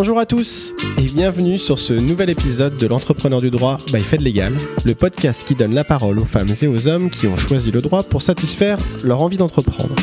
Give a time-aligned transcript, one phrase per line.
[0.00, 4.22] Bonjour à tous et bienvenue sur ce nouvel épisode de l'entrepreneur du droit by Fed
[4.22, 4.54] Legal,
[4.84, 7.80] le podcast qui donne la parole aux femmes et aux hommes qui ont choisi le
[7.80, 9.96] droit pour satisfaire leur envie d'entreprendre.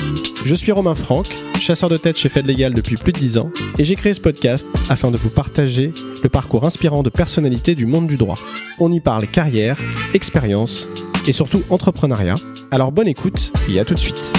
[0.43, 1.27] Je suis Romain Franck,
[1.61, 4.19] chasseur de tête chez Fed Legal depuis plus de 10 ans et j'ai créé ce
[4.19, 8.37] podcast afin de vous partager le parcours inspirant de personnalités du monde du droit.
[8.79, 9.79] On y parle carrière,
[10.13, 10.89] expérience
[11.25, 12.35] et surtout entrepreneuriat.
[12.69, 14.33] Alors bonne écoute et à tout de suite.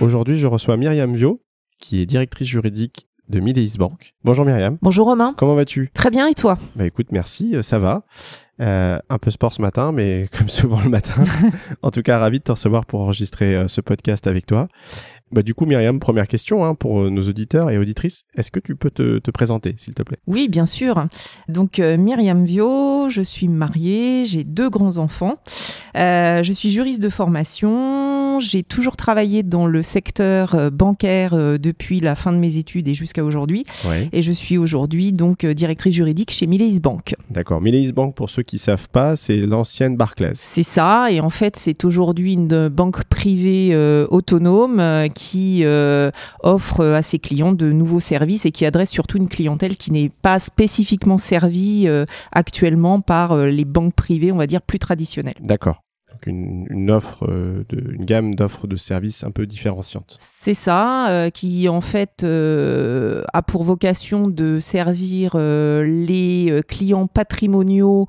[0.00, 1.42] Aujourd'hui, je reçois Myriam Vio,
[1.78, 4.14] qui est directrice juridique de Mileis Bank.
[4.24, 4.78] Bonjour Myriam.
[4.82, 5.34] Bonjour Romain.
[5.36, 5.90] Comment vas-tu?
[5.92, 6.58] Très bien et toi?
[6.76, 8.04] Bah écoute, merci, euh, ça va.
[8.60, 11.24] Euh, un peu sport ce matin, mais comme souvent le matin.
[11.82, 14.68] en tout cas, ravi de te recevoir pour enregistrer euh, ce podcast avec toi.
[15.32, 18.22] Bah, du coup, Myriam, première question hein, pour nos auditeurs et auditrices.
[18.36, 20.18] Est-ce que tu peux te, te présenter, s'il te plaît?
[20.26, 21.06] Oui, bien sûr.
[21.48, 25.36] Donc, Myriam Vio, je suis mariée, j'ai deux grands-enfants.
[25.94, 28.38] je suis juriste de formation.
[28.38, 33.24] J'ai toujours travaillé dans le secteur bancaire depuis la fin de mes études et jusqu'à
[33.24, 33.64] aujourd'hui.
[33.86, 34.08] Ouais.
[34.12, 37.14] Et je suis aujourd'hui donc directrice juridique chez Mileis Bank.
[37.30, 37.60] D'accord.
[37.60, 40.32] Mileis Bank, pour ceux qui ne savent pas, c'est l'ancienne Barclays.
[40.34, 41.10] C'est ça.
[41.10, 46.10] Et en fait, c'est aujourd'hui une banque privée euh, autonome euh, qui euh,
[46.42, 50.10] offre à ses clients de nouveaux services et qui adresse surtout une clientèle qui n'est
[50.10, 51.88] pas spécifiquement servie
[52.32, 55.34] actuellement par les banques privées, on va dire, plus traditionnelles.
[55.40, 55.85] D'accord.
[56.26, 60.16] Une, offre, de, une gamme d'offres de services un peu différenciantes.
[60.18, 67.06] C'est ça, euh, qui en fait euh, a pour vocation de servir euh, les clients
[67.06, 68.06] patrimoniaux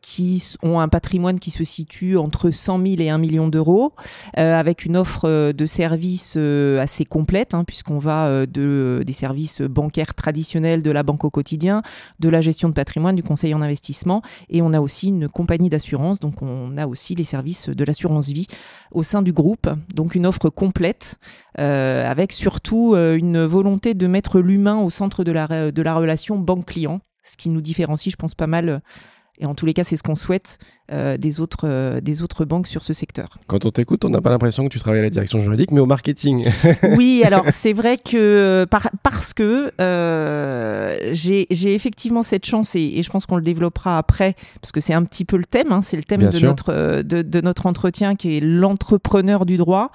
[0.00, 3.92] qui ont un patrimoine qui se situe entre 100 000 et 1 million d'euros,
[4.34, 10.82] avec une offre de services assez complète, hein, puisqu'on va de, des services bancaires traditionnels
[10.82, 11.82] de la banque au quotidien,
[12.18, 15.70] de la gestion de patrimoine, du conseil en investissement, et on a aussi une compagnie
[15.70, 18.46] d'assurance, donc on a aussi les services de l'assurance vie
[18.92, 21.18] au sein du groupe, donc une offre complète,
[21.58, 27.00] euh, avec surtout euh, une volonté de mettre l'humain au centre de la, relation banque-client,
[27.22, 28.82] ce qui nous différencie, je pense, pas mal.
[29.38, 30.58] Et en tous les cas, c'est ce qu'on souhaite
[30.90, 33.28] des, autres, euh, des autres banques sur ce secteur.
[33.46, 35.80] Quand on t'écoute, on n'a pas l'impression que tu travailles à la direction juridique, mais
[35.80, 36.48] au marketing.
[36.96, 38.66] oui, alors c'est vrai que
[39.02, 44.72] parce que euh, j'ai effectivement cette chance, et, je pense qu'on le développera après, parce
[44.72, 47.40] que c'est un petit peu le thème, hein, c'est le thème de notre, de, de,
[47.40, 49.90] notre entretien qui est l'entrepreneur du droit.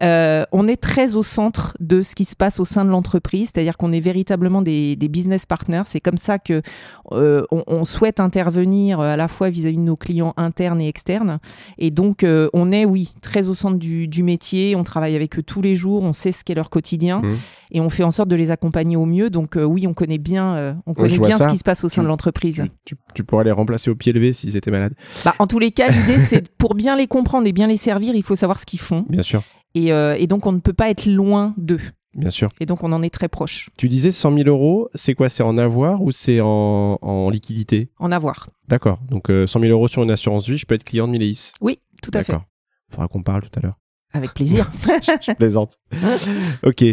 [0.00, 3.76] on est très au centre de ce qui se passe au sein de l'entreprise, c'est-à-dire
[3.76, 5.82] qu'on est véritablement des, des business partners.
[5.86, 6.62] C'est comme ça que
[7.10, 11.38] on, on souhaite intervenir euh, à la fois vis-à-vis de nos clients internes et externes.
[11.78, 14.74] Et donc, euh, on est, oui, très au centre du, métier.
[14.76, 16.02] On travaille avec eux tous les jours.
[16.02, 17.20] On sait ce qu'est leur quotidien.
[17.20, 17.36] Mmh.
[17.72, 19.30] Et on fait en sorte de les accompagner au mieux.
[19.30, 22.02] Donc, euh, oui, on connaît bien, on connaît bien ce qui se passe au sein
[22.02, 22.64] de l'entreprise.
[22.84, 24.94] Tu, pourrais les remplacer au pied levé s'ils étaient malades.
[25.24, 28.14] Bah, en tous les cas, l'idée, c'est pour bien les comprendre et bien les servir,
[28.14, 29.04] il faut savoir ce qu'ils font.
[29.08, 29.42] Bien sûr.
[29.74, 31.80] Et, et donc, on ne peut pas être loin d'eux.
[32.14, 32.48] Bien sûr.
[32.58, 33.70] Et donc, on en est très proche.
[33.76, 35.28] Tu disais 100 000 euros, c'est quoi?
[35.28, 37.90] C'est en avoir ou c'est en, en, liquidité?
[37.98, 38.48] En avoir.
[38.68, 38.98] D'accord.
[39.08, 41.52] Donc, 100 euh, 000 euros sur une assurance vie, je peux être client de Mileis
[41.60, 42.32] Oui, tout à fait.
[42.32, 42.46] D'accord.
[42.88, 43.78] Il faudra qu'on parle tout à l'heure.
[44.12, 44.70] Avec plaisir.
[44.86, 45.78] je, plaisante.
[46.64, 46.84] ok.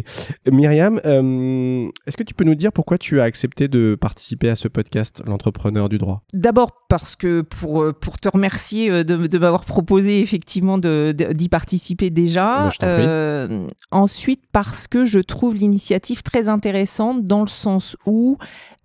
[0.52, 4.56] Myriam, euh, est-ce que tu peux nous dire pourquoi tu as accepté de participer à
[4.56, 6.24] ce podcast, L'entrepreneur du droit?
[6.34, 11.14] D'abord parce que pour, euh, pour te remercier euh, de, de m'avoir proposé effectivement d'y
[11.14, 12.70] de, participer déjà.
[12.84, 18.38] Euh, ensuite parce que je trouve l'initiative très intéressante dans le sens où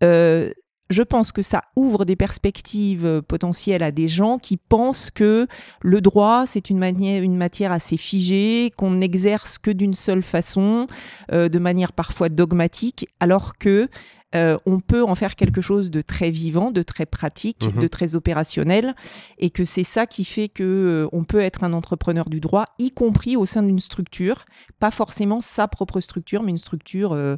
[0.03, 0.51] euh,
[0.93, 5.47] je pense que ça ouvre des perspectives euh, potentielles à des gens qui pensent que
[5.81, 10.87] le droit, c'est une, une matière assez figée, qu'on n'exerce que d'une seule façon,
[11.33, 13.89] euh, de manière parfois dogmatique, alors que
[14.35, 17.83] euh, on peut en faire quelque chose de très vivant, de très pratique, mhm.
[17.83, 18.95] de très opérationnel,
[19.39, 22.65] et que c'est ça qui fait que euh, on peut être un entrepreneur du droit,
[22.79, 24.47] y compris au sein d'une structure,
[24.79, 27.37] pas forcément sa propre structure, mais une structure euh,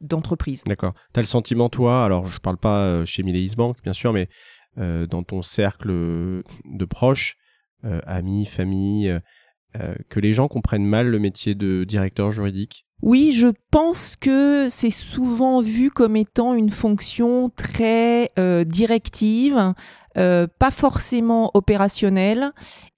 [0.00, 0.62] d'entreprise.
[0.64, 0.94] D'accord.
[1.12, 4.12] Tu as le sentiment, toi, alors je ne parle pas chez Mileis Bank, bien sûr,
[4.12, 4.28] mais
[4.76, 7.36] dans ton cercle de proches,
[7.82, 9.20] amis, famille,
[10.08, 12.86] que les gens comprennent mal le métier de directeur juridique?
[13.02, 19.74] Oui, je pense que c'est souvent vu comme étant une fonction très euh, directive,
[20.18, 22.52] euh, pas forcément opérationnelle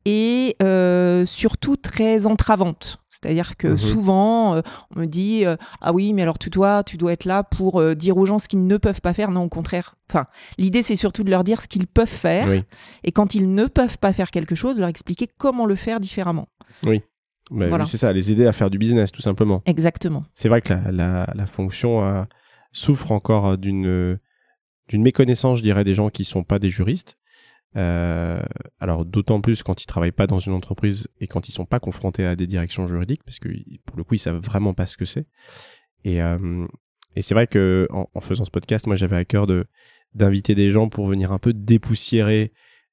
[0.05, 2.99] et euh, surtout très entravante.
[3.11, 4.63] C'est-à-dire que mmh souvent,
[4.97, 5.45] on me dit
[5.81, 8.49] Ah oui, mais alors tu dois, tu dois être là pour dire aux gens ce
[8.49, 9.31] qu'ils ne peuvent pas faire.
[9.31, 9.95] Non, au contraire.
[10.11, 10.27] Enfin,
[10.59, 12.49] l'idée, c'est surtout de leur dire ce qu'ils peuvent faire.
[13.05, 16.49] Et quand ils ne peuvent pas faire quelque chose, leur expliquer comment le faire différemment.
[16.85, 17.03] Oui.
[17.53, 19.63] Bah c'est ça, les aider à faire du business, tout simplement.
[19.67, 20.25] Exactement.
[20.35, 22.25] C'est vrai que la, la, fonction euh,
[22.73, 24.19] souffre encore euh, d'une
[24.89, 27.19] d'une méconnaissance, je dirais, des gens qui ne sont pas des juristes.
[27.77, 28.43] Euh,
[28.81, 31.81] alors d'autant plus quand ils travaillent pas dans une entreprise et quand ils sont pas
[31.81, 33.49] confrontés à des directions juridiques, parce que
[33.87, 35.27] pour le coup ils savent vraiment pas ce que c'est.
[36.05, 36.19] Et,
[37.17, 39.65] et c'est vrai que en, faisant ce podcast, moi j'avais à cœur de
[40.15, 42.53] d'inviter des gens pour venir un peu dépoussiérer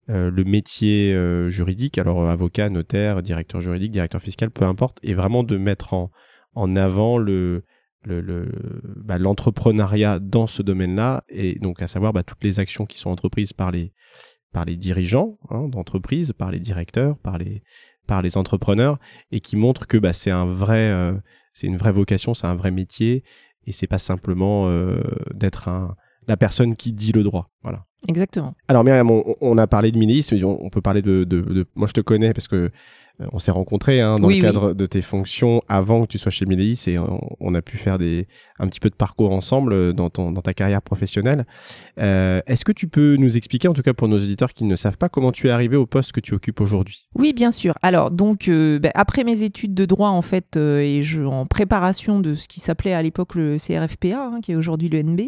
[0.10, 1.14] le métier
[1.50, 6.76] juridique, alors avocat, notaire, directeur juridique, directeur fiscal, peu importe, et vraiment de mettre en,
[6.76, 7.64] avant le,
[8.06, 12.98] bah, l'entrepreneuriat le, dans ce domaine-là, et donc à savoir bah, toutes les actions qui
[12.98, 13.94] sont entreprises par les,
[14.52, 17.62] par les dirigeants hein, d'entreprise, par les directeurs, par les,
[18.38, 18.98] entrepreneurs,
[19.32, 21.14] et qui montrent que bah, c'est un vrai, euh,
[21.62, 23.24] une vraie vocation, c'est un vrai métier,
[23.66, 25.02] et c'est pas simplement euh,
[25.34, 25.70] d'être
[26.28, 27.52] la personne qui dit le droit.
[27.62, 27.86] Voilà.
[28.08, 28.56] Exactement.
[28.68, 31.94] Alors Myriam, on, a parlé de ministre, mais on, peut parler de, de, Moi, je
[31.94, 32.72] te connais parce que
[33.32, 36.46] on s'est rencontrés hein, dans le cadre de tes fonctions avant que tu sois chez
[36.46, 38.28] Mélis et on, a pu faire des,
[38.60, 41.46] un petit peu de parcours ensemble euh, dans, ton, dans ta carrière professionnelle.
[42.00, 44.76] Euh, est-ce que tu peux nous expliquer, en tout cas pour nos auditeurs qui ne
[44.76, 47.08] savent pas, comment tu es arrivé au poste que tu occupes aujourd'hui?
[47.16, 47.74] Oui, bien sûr.
[47.82, 52.36] Alors, donc, ben, après mes études de droit, en fait, et je, en préparation de
[52.36, 55.20] ce qui s'appelait à l'époque le CRFPA, hein, qui est aujourd'hui le NB,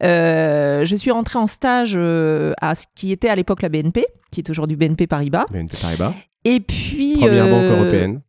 [0.00, 4.50] je suis rentrée en stage à ce qui était à l'époque la BNP, qui est
[4.50, 5.46] aujourd'hui BNP Paribas.
[5.50, 6.14] BNP Paribas.
[6.44, 7.16] Et puis.
[7.18, 8.20] Première banque euh, européenne.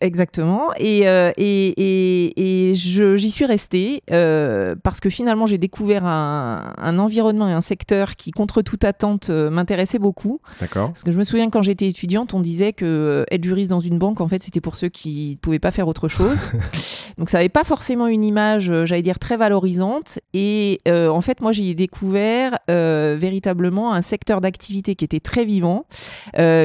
[0.00, 0.70] Exactement.
[0.78, 6.72] Et, euh, et, et, et j'y suis restée euh, parce que finalement, j'ai découvert un,
[6.78, 10.40] un, environnement et un secteur qui, contre toute attente, euh, m'intéressait beaucoup.
[10.58, 10.88] D'accord.
[10.88, 13.98] Parce que je me souviens quand j'étais étudiante, on disait que être juriste dans une
[13.98, 16.44] banque, en fait, c'était pour ceux qui ne pouvaient pas faire autre chose.
[17.18, 20.18] Donc, ça n'avait pas forcément une image, j'allais dire, très valorisante.
[20.32, 25.84] Et en fait, moi, j'y ai découvert véritablement un secteur d'activité qui était très vivant,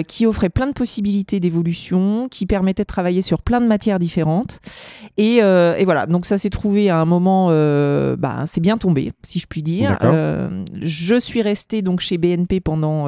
[0.08, 4.60] qui offrait plein de possibilités d'évolution, qui permettait de travailler sur plein de matières différentes.
[5.18, 8.78] Et, euh, et voilà, donc ça s'est trouvé à un moment, euh, bah, c'est bien
[8.78, 9.98] tombé, si je puis dire.
[10.04, 13.08] Euh, je suis restée donc chez BNP pendant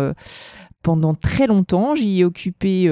[0.83, 1.95] pendant très longtemps.
[1.95, 2.91] J'y ai occupé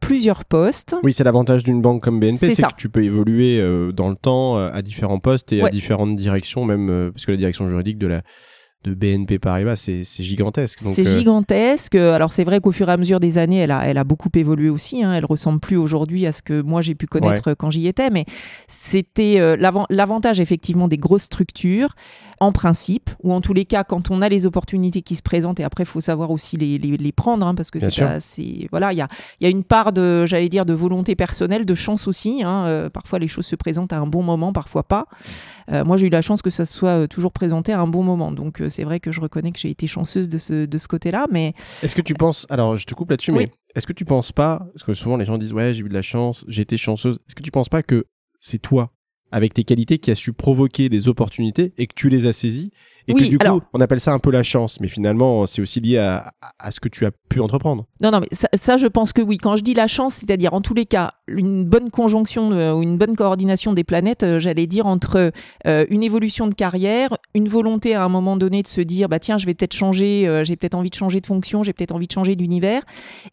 [0.00, 0.96] plusieurs postes.
[1.02, 4.56] Oui, c'est l'avantage d'une banque comme BNP, c'est que tu peux évoluer dans le temps
[4.56, 8.22] à différents postes et à différentes directions, même parce que la direction juridique de la
[8.84, 10.80] de BNP Paribas, c'est gigantesque.
[10.82, 11.94] C'est euh, gigantesque.
[11.94, 14.28] Alors c'est vrai qu'au fur et à mesure des années, elle a, elle a beaucoup
[14.34, 15.02] évolué aussi.
[15.02, 15.14] Hein.
[15.14, 18.26] Elle ressemble plus aujourd'hui à ce que moi j'ai pu connaître quand j'y étais, mais
[18.68, 19.56] c'était euh,
[19.90, 21.94] l'avantage effectivement des grosses structures
[22.44, 25.60] en principe, ou en tous les cas, quand on a les opportunités qui se présentent,
[25.60, 28.98] et après, il faut savoir aussi les, les, prendre, hein, parce que c'est voilà, il
[28.98, 29.08] y a,
[29.40, 32.42] y a, une part de, j'allais dire, de volonté personnelle, de chance aussi.
[32.44, 35.06] Hein, euh, parfois, les choses se présentent à un bon moment, parfois pas.
[35.72, 38.02] Euh, moi, j'ai eu la chance que ça soit euh, toujours présenté à un bon
[38.02, 40.88] moment, donc c'est vrai que je reconnais que j'ai été chanceuse de ce, de ce
[40.88, 41.54] côté-là, mais.
[41.82, 44.66] Est-ce que tu penses, alors je te coupe là-dessus, mais est-ce que tu penses pas,
[44.74, 47.16] parce que souvent les gens disent ouais, j'ai eu de la chance, j'ai été chanceuse.
[47.26, 48.04] Est-ce que tu penses pas que
[48.40, 48.93] c'est toi
[49.34, 52.70] avec tes qualités qui a su provoquer des opportunités et que tu les as saisies
[53.08, 55.80] et que du coup on appelle ça un peu la chance mais finalement c'est aussi
[55.80, 56.30] lié à,
[56.70, 57.84] ce que tu as pu entreprendre.
[58.00, 59.38] Non non mais ça, je pense que oui.
[59.38, 62.84] Quand je dis la chance c'est-à-dire en tous les cas une bonne conjonction euh, ou
[62.84, 65.32] une bonne coordination des planètes euh, j'allais dire entre
[65.66, 69.18] euh, une évolution de carrière une volonté à un moment donné de se dire bah
[69.18, 72.06] tiens je vais peut-être changer j'ai peut-être envie de changer de fonction j'ai peut-être envie
[72.06, 72.82] de changer d'univers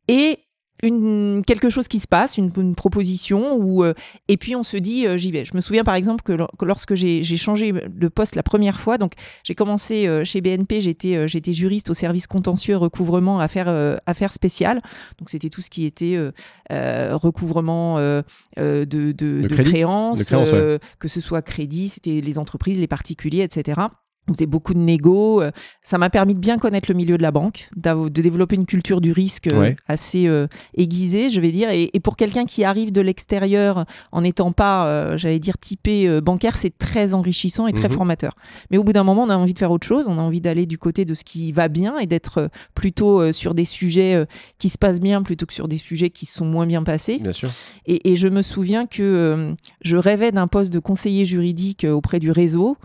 [0.07, 0.39] et
[0.83, 3.94] une, quelque chose qui se passe, une, proposition, ou euh,
[4.28, 5.45] et puis on se dit euh, j'y vais.
[5.45, 6.33] Je me souviens par exemple que,
[6.63, 9.13] lorsque j'ai changé de poste la première fois, donc
[9.44, 14.81] j'ai commencé euh, chez BNP, j'étais j'étais juriste au service contentieux recouvrement affaires affaires spéciales,
[15.19, 16.18] donc c'était tout ce qui était
[16.69, 18.24] recouvrement de,
[18.57, 23.82] de, de, créances, que ce soit crédit, c'était les entreprises, les particuliers, etc.
[24.28, 25.42] On faisait beaucoup de négo.
[25.42, 25.51] Euh,
[25.82, 29.01] ça m'a permis de bien connaître le milieu de la banque, de développer une culture
[29.01, 30.48] du risque euh, assez euh,
[30.78, 31.70] aiguisée, je vais dire.
[31.72, 36.75] Et, pour quelqu'un qui arrive de l'extérieur en n'étant pas, j'allais dire, typé bancaire, c'est
[36.75, 37.96] très enrichissant et très mhm.
[37.96, 38.34] formateur.
[38.72, 40.08] Mais au bout d'un moment, on a envie de faire autre chose.
[40.08, 43.54] On a envie d'aller du côté de ce qui va bien et d'être plutôt sur
[43.54, 44.25] des sujets
[44.58, 47.20] qui se passent bien plutôt que sur des sujets qui sont moins bien passés.
[47.20, 47.51] Bien sûr.
[47.86, 52.32] Et, et je me souviens que je rêvais d'un poste de conseiller juridique auprès du
[52.32, 52.78] réseau.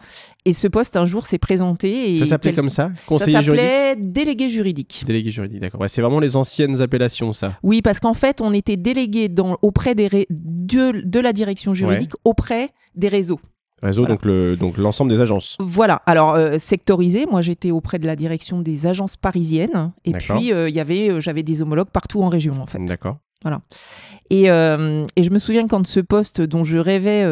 [0.46, 2.12] Et ce poste, un jour, s'est présenté.
[2.12, 5.04] Et ça s'appelait comme ça Conseiller juridique Ça s'appelait délégué juridique.
[5.06, 5.82] Délégué juridique, d'accord.
[5.88, 7.58] c'est vraiment les anciennes appellations, ça.
[7.62, 12.12] Oui, parce qu'en fait, on était délégué dans, auprès des de, de, la direction juridique
[12.24, 13.40] auprès des réseaux.
[13.82, 15.56] Réseau, donc le donc l'ensemble des agences.
[15.60, 16.00] Voilà.
[16.06, 20.70] Alors euh, sectorisé, moi j'étais auprès de la direction des agences parisiennes, et puis euh,
[20.70, 22.82] il y avait euh, j'avais des homologues partout en région en fait.
[22.86, 23.18] D'accord.
[23.42, 23.60] Voilà.
[24.30, 27.22] Et, et je me souviens quand ce poste dont je rêvais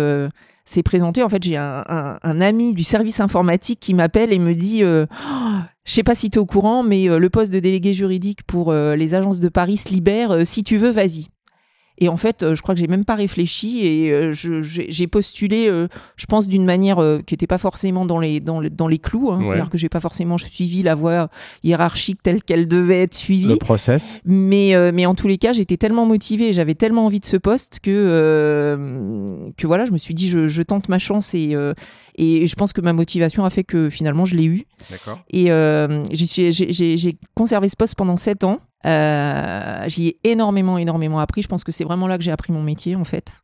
[0.64, 1.22] s'est présenté.
[1.22, 5.58] En fait, j'ai un, ami du service informatique qui m'appelle et me dit euh, oh,
[5.84, 8.42] Je sais pas si tu es au courant, mais euh, le poste de délégué juridique
[8.44, 10.46] pour euh, les agences de Paris se libère.
[10.46, 11.28] si tu veux, vas-y.
[11.98, 15.68] Et en fait, euh, je crois que j'ai même pas réfléchi et euh, j'ai postulé,
[15.68, 15.86] euh,
[16.16, 19.30] je pense, d'une manière qui n'était pas forcément dans les, dans, le- dans les clous.
[19.30, 19.38] hein.
[19.38, 19.44] Ouais.
[19.44, 21.28] C'est-à-dire que j'ai pas forcément suivi la voie
[21.62, 23.46] hiérarchique telle qu'elle devait être suivie.
[23.46, 24.20] Le process.
[24.24, 27.36] Mais, euh, mais en tous les cas, j'étais tellement motivée, j'avais tellement envie de ce
[27.36, 31.54] poste que, euh, que voilà, je me suis dit, je, je tente ma chance et,
[31.54, 31.74] euh,
[32.16, 34.62] et je pense que ma motivation a fait que finalement je l'ai eu.
[34.90, 35.20] D'accord.
[35.32, 35.46] Et
[36.12, 38.58] j'ai conservé ce poste pendant sept ans.
[38.84, 41.42] Euh, J'y ai énormément, énormément appris.
[41.42, 43.42] Je pense que c'est vraiment là que j'ai appris mon métier, en fait.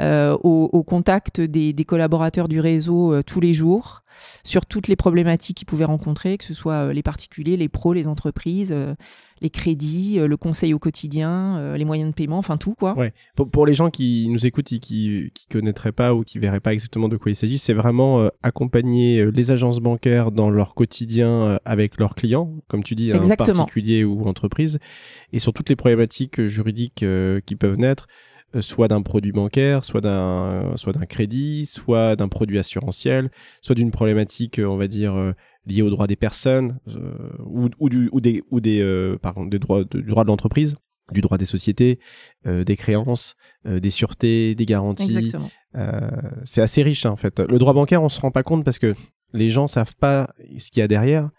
[0.00, 4.02] Euh, au, au contact des, des collaborateurs du réseau euh, tous les jours,
[4.44, 7.94] sur toutes les problématiques qu'ils pouvaient rencontrer, que ce soit euh, les particuliers, les pros,
[7.94, 8.94] les entreprises, euh,
[9.40, 12.96] les crédits, euh, le conseil au quotidien, euh, les moyens de paiement, enfin tout, quoi.
[12.96, 13.12] Ouais.
[13.34, 16.60] Pour, pour les gens qui nous écoutent et qui qui connaîtraient pas ou qui verraient
[16.60, 20.74] pas exactement de quoi il s'agit, c'est vraiment euh, accompagner les agences bancaires dans leur
[20.74, 23.58] quotidien avec leurs clients, comme tu dis, un Exactement.
[23.58, 24.78] particulier ou entreprise,
[25.32, 27.04] et sur toutes les problématiques juridiques
[27.46, 28.06] qui peuvent naître,
[28.60, 33.90] soit d'un produit bancaire, soit d'un soit d'un crédit, soit d'un produit assurantiel, soit d'une
[33.90, 35.34] problématique, on va dire.
[35.66, 37.12] Euh, liée aux droits des personnes euh,
[37.44, 40.28] ou, ou, du, ou des, ou des, euh, pardon, des droits, de- du droit de
[40.28, 40.76] l'entreprise,
[41.12, 41.98] du droit des sociétés,
[42.46, 43.34] euh, des créances,
[43.66, 45.12] euh, des sûretés, des garanties.
[45.76, 46.10] Euh,
[46.44, 47.38] c'est assez riche hein, en fait.
[47.40, 48.94] Le droit bancaire, on se rend pas compte parce que
[49.32, 51.30] les gens savent pas ce qu'il y a derrière.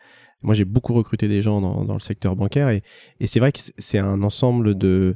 [0.43, 2.83] Moi, j'ai beaucoup recruté des gens dans, dans le secteur bancaire et,
[3.19, 5.15] et c'est vrai que c'est un ensemble de,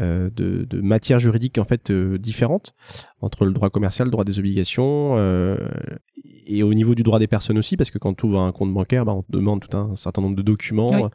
[0.00, 2.74] euh, de, de matières juridiques en fait euh, différentes
[3.20, 5.56] entre le droit commercial, le droit des obligations euh,
[6.46, 8.72] et au niveau du droit des personnes aussi parce que quand tu ouvres un compte
[8.72, 10.90] bancaire, bah, on te demande tout un certain nombre de documents.
[10.90, 11.08] Oui.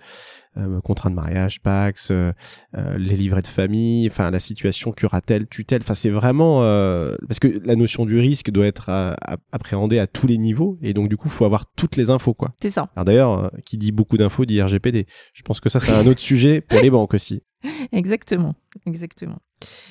[0.57, 5.93] euh, contrat de mariage, Pax, les livrets de famille, enfin la situation curatelle, tutelle, enfin
[5.95, 6.61] c'est vraiment
[7.27, 10.93] parce que la notion du risque doit être ap- appréhendée à tous les niveaux et
[10.93, 12.53] donc du coup faut avoir toutes les infos quoi.
[12.61, 12.89] C'est ça.
[12.95, 15.05] Alors d'ailleurs, qui dit beaucoup d'infos dit RGPD.
[15.33, 17.43] Je pense que ça c'est un autre sujet pour les banques aussi.
[17.91, 18.55] Exactement.
[18.85, 19.39] Exactement.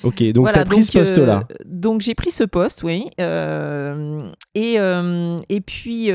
[0.03, 1.43] Ok, donc Voilà, t'as pris ce donc, poste là.
[1.51, 3.07] euh, donc j'ai pris ce poste, oui.
[3.19, 4.19] Euh,
[4.55, 6.05] et, euh, et puis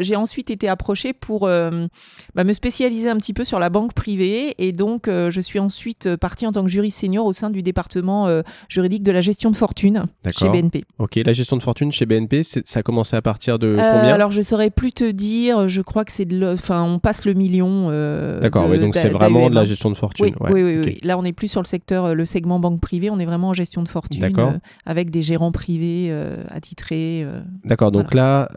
[0.00, 4.54] j'ai ensuite été approchée pour bah, me spécialiser un petit peu sur la banque privée.
[4.58, 8.42] Et donc je suis ensuite partie en tant que juriste senior au sein du département
[8.68, 10.04] juridique de la gestion de fortune
[10.36, 10.48] chez.
[10.48, 10.84] BNP.
[10.98, 14.14] Ok, la gestion de fortune chez BNP, ça a commencé à partir de combien?
[14.14, 17.34] alors je saurais plus te dire, je crois que c'est de, enfin on passe le
[17.34, 17.88] million.
[18.40, 20.26] D'accord, ouais, donc c'est vraiment de la gestion de fortune.
[20.26, 20.98] Oui, ouais, oui, oui, oui.
[21.02, 23.54] Là, on n'est plus sur le secteur, le segment banque privée, on est vraiment en
[23.54, 24.50] gestion de fortune, D'accord.
[24.50, 27.22] euh, avec des gérants privés euh, attitrés.
[27.24, 27.40] euh.
[27.64, 28.48] D'accord, donc là,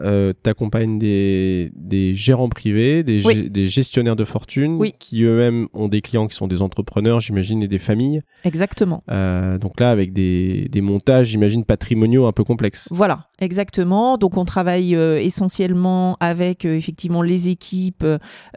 [0.42, 3.50] tu accompagnes des, des gérants privés, des, Oui.
[3.50, 4.94] des gestionnaires de fortune, Oui.
[4.98, 8.22] qui eux-mêmes ont des clients qui sont des entrepreneurs, j'imagine, et des familles.
[8.44, 9.02] Exactement.
[9.10, 12.88] Euh, donc là, avec des, des montages, j'imagine, patrimoniaux un peu complexes.
[12.90, 14.16] Voilà, exactement.
[14.18, 18.04] Donc, on travaille euh, essentiellement avec euh, effectivement les équipes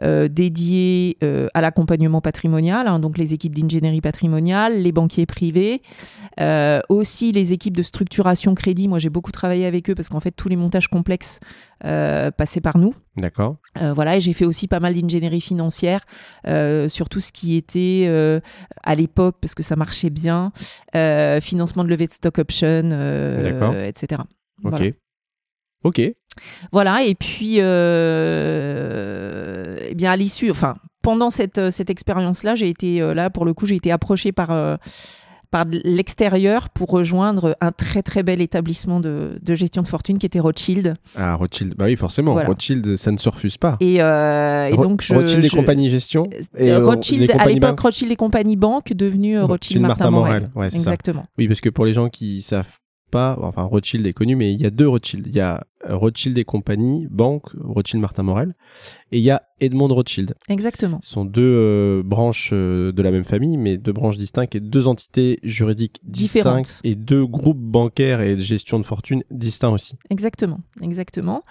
[0.02, 5.51] euh, dédiées euh, à l'accompagnement patrimonial, hein, donc les équipes d'ingénierie patrimoniale, les banquiers privés,
[6.40, 8.88] euh, aussi les équipes de structuration crédit.
[8.88, 11.40] Moi, j'ai beaucoup travaillé avec eux parce qu'en fait, tous les montages complexes
[11.84, 12.94] euh, passaient par nous.
[13.16, 16.00] D'accord Euh, voilà, et j'ai fait aussi pas mal d'ingénierie financière
[16.88, 18.10] sur tout ce qui était
[18.82, 20.52] à l'époque, parce que ça marchait bien,
[21.40, 22.90] financement de levée de stock option,
[23.84, 24.22] etc.
[24.64, 24.70] Ok.
[24.70, 24.86] Voilà.
[25.84, 26.00] Ok.
[26.70, 27.62] Voilà, et puis, eh
[29.94, 33.76] bien, à l'issue, enfin, pendant cette, cette expérience-là, j'ai été là, pour le coup, j'ai
[33.76, 34.78] été approchée par,
[35.52, 40.26] par l'extérieur pour rejoindre un très très bel établissement de, de gestion de fortune qui
[40.26, 40.94] était Rothschild.
[41.14, 42.32] Ah, Rothschild, bah oui, forcément.
[42.32, 42.48] Voilà.
[42.48, 43.76] Rothschild, ça ne se refuse pas.
[43.80, 46.24] Et, euh, et donc, je, Rothschild et je- compagnie gestion.
[46.56, 47.78] Et, Euh, euh, Rothschild, à l'époque.
[47.78, 50.50] Rothschild et compagnie banque, devenu euh, Rothschild Martin, Morel.
[50.54, 50.90] Ouais, c'est ça.
[50.90, 51.24] Exactement.
[51.38, 52.78] Oui, parce que pour les gens qui savent
[53.10, 55.26] pas, enfin Rothschild est connu, mais il y a deux Rothschild.
[55.26, 58.54] Il y a Rothschild et compagnie, banque, Rothschild Martin Morel,
[59.10, 60.34] et il y a Edmond Rothschild.
[60.48, 60.98] Exactement.
[61.02, 64.60] Ce sont deux euh, branches euh, de la même famille, mais deux branches distinctes et
[64.60, 66.64] deux entités juridiques Différentes.
[66.64, 69.96] distinctes et deux groupes bancaires et de gestion de fortune distincts aussi.
[70.10, 70.60] Exactement.
[70.80, 71.44] Exactement.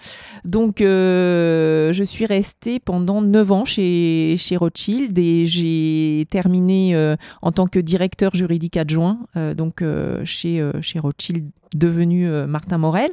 [0.44, 7.52] Donc, euh, je suis restée pendant 9 ans chez, chez Rothschild et j'ai terminé en
[7.52, 9.20] tant que directeur juridique adjoint,
[9.56, 9.82] donc
[10.24, 13.10] chez, chez Rothschild devenu euh, Martin Morel.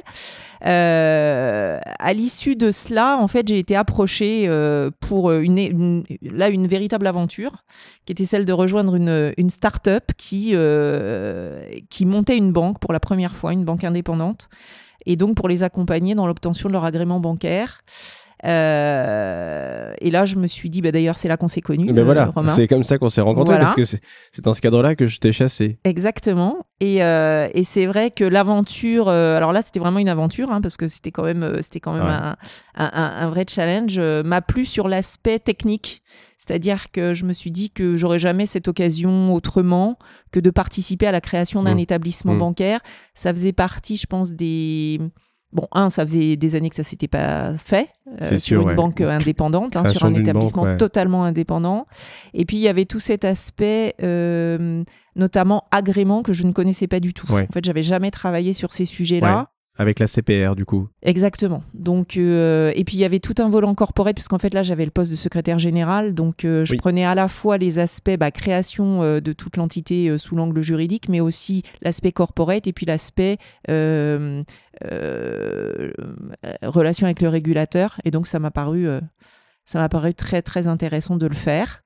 [0.66, 6.48] Euh, à l'issue de cela, en fait, j'ai été approchée euh, pour une, une- là
[6.48, 7.64] une véritable aventure,
[8.04, 10.54] qui était celle de rejoindre une, une start-up qui,
[11.90, 14.48] qui montait une banque pour la première fois, une banque indépendante,
[15.06, 17.82] et donc pour les accompagner dans l'obtention de leur agrément bancaire.
[18.44, 21.88] Euh, et là, je me suis dit, bah, d'ailleurs, c'est là qu'on s'est connus.
[21.88, 23.64] Et ben euh, voilà, c'est comme ça qu'on s'est rencontrés Voilà.
[23.64, 24.00] parce que c'est
[24.42, 25.78] dans ce cadre-là que je t'ai chassé.
[25.84, 26.58] Exactement.
[26.80, 30.60] Et, euh, et c'est vrai que l'aventure, euh, alors là c'était vraiment une aventure hein,
[30.62, 32.08] parce que c'était quand même, c'était quand même Ouais.
[32.10, 32.36] un,
[32.76, 36.02] un- un- un vrai challenge, m'a plu sur l'aspect technique.
[36.38, 39.98] C'est-à-dire que je me suis dit que j'aurais jamais cette occasion autrement
[40.32, 41.80] que de participer à la création d'un Mmh.
[41.80, 42.38] établissement Mmh.
[42.38, 42.80] bancaire.
[43.12, 44.98] Ça faisait partie, je pense, des
[45.52, 48.62] Bon, un, ça faisait des années que ça s'était pas fait euh, C'est sur sûr,
[48.62, 48.74] une ouais.
[48.76, 50.76] banque euh, indépendante, hein, sur un établissement banque, ouais.
[50.76, 51.86] totalement indépendant.
[52.34, 54.84] Et puis il y avait tout cet aspect, euh,
[55.16, 57.30] notamment agrément, que je ne connaissais pas du tout.
[57.32, 57.46] Ouais.
[57.48, 59.50] En fait, j'avais jamais travaillé sur ces sujets-là.
[59.80, 60.88] Avec la CPR, du coup.
[61.02, 61.62] Exactement.
[61.72, 64.84] Donc, euh, et puis il y avait tout un volant corporate, puisqu'en fait là j'avais
[64.84, 66.78] le poste de secrétaire général, donc euh, je Oui.
[66.78, 71.08] prenais à la fois les aspects bah, création euh, de toute l'entité sous l'angle juridique,
[71.08, 73.38] mais aussi l'aspect corporate et puis l'aspect
[76.62, 78.00] relation avec le régulateur.
[78.04, 78.86] Et donc ça m'a paru,
[79.64, 81.82] ça m'a paru très très intéressant de le faire.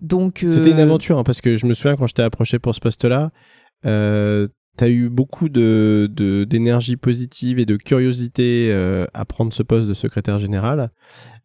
[0.00, 2.74] Donc C'était une aventure, hein, parce que je me souviens quand je t'ai approché pour
[2.74, 3.30] ce poste-là,
[3.86, 4.48] euh,
[4.80, 9.92] tu as eu beaucoup d'énergie positive et de curiosité euh, à prendre ce poste de
[9.92, 10.90] secrétaire général,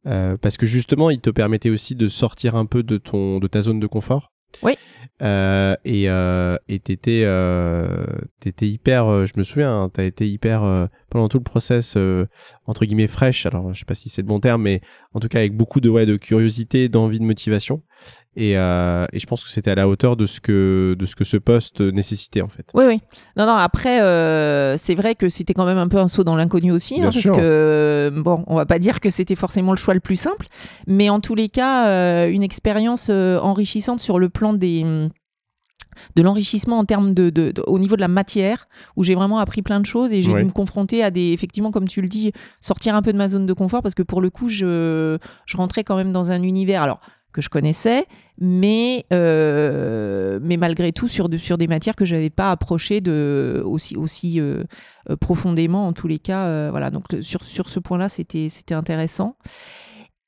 [0.07, 3.47] euh, parce que justement, il te permettait aussi de sortir un peu de, ton, de
[3.47, 4.31] ta zone de confort.
[4.63, 4.75] Oui.
[5.21, 8.05] Euh, et euh, et t'étais euh,
[8.39, 11.97] t'étais hyper euh, je me souviens hein, t'as été hyper pendant tout le process
[12.65, 13.45] entre guillemets fraîche.
[13.45, 14.81] Alors je sais pas si c'est le bon terme mais
[15.13, 17.81] en tout cas avec beaucoup de ouais de curiosité d'envie de motivation.
[18.37, 21.23] Et, et je pense que c'était à la hauteur de ce que de ce que
[21.23, 22.69] ce poste nécessitait en fait.
[22.73, 22.99] Oui, oui.
[23.37, 23.97] Non, non, après,
[24.77, 27.21] c'est vrai que c'était quand même un peu un saut dans l'inconnu aussi, hein, parce
[27.21, 30.47] que, bon, on va pas dire que c'était forcément le choix le plus simple,
[30.85, 34.83] mais en tous les cas, une expérience enrichissante sur le plan des
[36.15, 39.39] de l'enrichissement en termes de, de- de- au niveau de la matière où j'ai vraiment
[39.39, 40.39] appris plein de choses et j'ai Ouais.
[40.41, 43.27] dû me confronter à des effectivement comme tu le dis sortir un peu de ma
[43.27, 46.41] zone de confort parce que pour le coup je, je rentrais quand même dans un
[46.43, 46.99] univers alors
[47.33, 48.05] que je connaissais
[48.39, 53.61] mais euh, mais malgré tout sur de- sur des matières que j'avais pas approchées de
[53.65, 54.63] aussi aussi euh,
[55.09, 58.49] euh, profondément en tous les cas euh, voilà donc sur sur ce point là c'était
[58.49, 59.35] c'était intéressant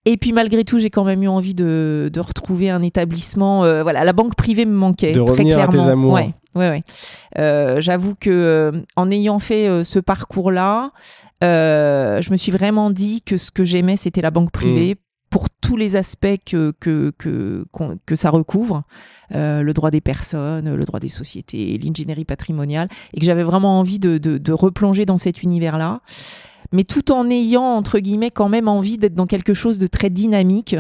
[0.08, 3.66] et puis malgré tout, j'ai quand même eu envie de, de retrouver un établissement.
[3.66, 5.12] euh, voilà, la banque privée me manquait.
[5.12, 5.92] De très revenir à tes clairement.
[5.92, 6.14] amours.
[6.14, 6.82] Ouais, ouais, ouais.
[7.38, 10.92] Euh, J'avoue que euh, en ayant fait ce parcours-là,
[11.42, 14.96] je me suis vraiment dit que ce que j'aimais, c'était la banque privée.
[14.96, 14.98] Mm.
[15.30, 18.84] Pour tous les aspects que, que, que, ça recouvre,
[19.32, 24.00] le droit des personnes, le droit des sociétés, l'ingénierie patrimoniale, et que j'avais vraiment envie
[24.00, 26.00] de, de, de replonger dans cet univers-là
[26.72, 30.10] mais tout en ayant, entre guillemets, quand même envie d'être dans quelque chose de très
[30.10, 30.76] dynamique.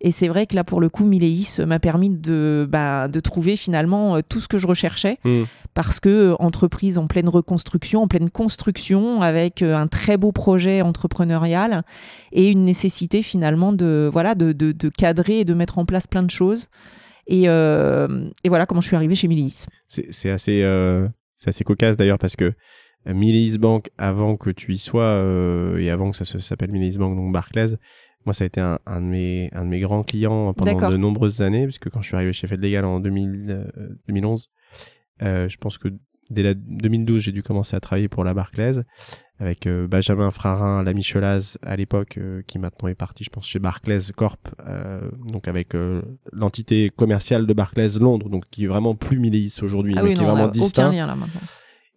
[0.00, 3.56] Et c'est vrai que là, pour le coup, Mileis m'a permis de, bah, de trouver
[3.56, 5.42] finalement euh, tout ce que je recherchais, Mm.
[5.74, 10.32] parce que euh, entreprise en pleine reconstruction, en pleine construction, avec euh, un très beau
[10.32, 11.84] projet entrepreneurial
[12.32, 16.06] et une nécessité finalement de, voilà, de, de, de cadrer et de mettre en place
[16.06, 16.68] plein de choses.
[17.26, 19.66] Et, euh, et voilà comment je suis arrivée chez Mileis.
[19.86, 21.06] c'est assez euh,
[21.46, 22.52] assez cocasse d'ailleurs parce que
[23.06, 27.16] Mileis Bank avant que tu y sois euh, et avant que ça s'appelle Mileis Bank
[27.16, 27.76] donc Barclays.
[28.26, 30.96] Moi ça a été un, un de mes un de mes grands clients pendant de
[30.96, 34.50] nombreuses années puisque quand je suis arrivé chez Fed Legal en 2000, euh, 2011
[35.22, 35.88] euh, je pense que
[36.28, 38.82] dès la 2012 j'ai dû commencer à travailler pour la Barclays
[39.38, 44.12] avec Benjamin Frarin la Michelaz à l'époque qui maintenant est parti je pense chez Barclays
[44.14, 44.48] Corp
[45.26, 45.74] donc avec
[46.30, 50.14] l'entité commerciale de Barclays Londres donc qui est vraiment plus Mileis aujourd'hui Ah mais oui,
[50.14, 51.40] qui non, est vraiment distinct aucun lien là maintenant.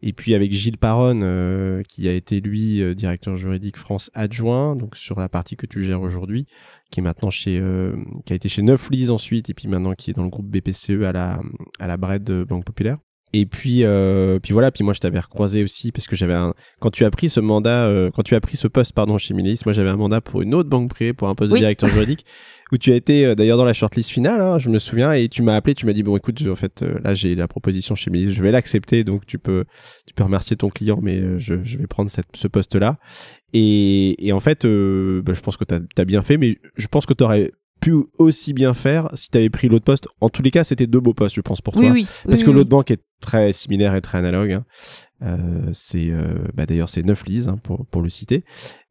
[0.06, 4.76] Et puis avec Gilles Paronne, euh, qui a été lui euh, directeur juridique France adjoint,
[4.76, 6.46] donc sur la partie que tu gères aujourd'hui,
[6.92, 10.10] qui est maintenant chez, euh, qui a été chez Neuflis ensuite, et puis maintenant qui
[10.10, 11.40] est dans le groupe BPCE à la
[11.80, 12.98] à la Bred Banque Populaire.
[13.36, 14.72] Et puis, euh, puis voilà.
[14.72, 16.54] Puis moi, je t'avais recroisé aussi parce que j'avais un.
[16.80, 19.34] Quand tu as pris ce mandat, euh, quand tu as pris ce poste, pardon, chez
[19.34, 21.60] Milis, moi j'avais un mandat pour une autre banque privée, pour un poste Oui.
[21.60, 22.26] de directeur juridique,
[22.72, 24.40] où tu as été euh, d'ailleurs dans la shortlist finale.
[24.40, 26.84] hein, je me souviens, et tu m'as appelé, tu m'as dit bon, écoute, en fait,
[26.84, 29.66] euh, là j'ai la proposition chez Milis, je vais l'accepter, donc tu peux,
[30.06, 32.98] tu peux remercier ton client, mais euh, je, je vais prendre cette, ce poste-là.
[33.54, 36.88] Et, et en fait, euh, bah, je pense que tu as, bien fait, mais je
[36.88, 37.52] pense que tu aurais
[37.84, 40.08] pu aussi bien faire si tu avais pris l'autre poste.
[40.22, 41.92] En tous les cas, c'était deux beaux postes, je pense, pour Oui, toi.
[41.94, 42.08] oui.
[42.28, 44.52] Parce oui, que l'autre banque est très similaire et très analogue.
[44.54, 44.66] hein.
[45.22, 48.44] Euh, c'est euh, bah, d'ailleurs c'est Neuflis hein, pour, pour le citer.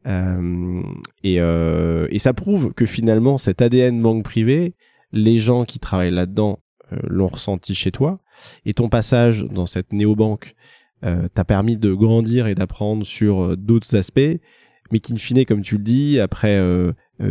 [0.06, 0.82] Euh,
[1.22, 4.74] et, et ça prouve que finalement cet ADN banque privée,
[5.12, 6.58] les gens qui travaillent là-dedans
[7.06, 8.20] l'ont ressenti chez toi.
[8.66, 10.54] Et ton passage dans cette néobanque
[11.02, 14.20] t'a permis de grandir et d'apprendre sur d'autres aspects,
[14.90, 16.60] mais qu'in fine, comme tu le dis, après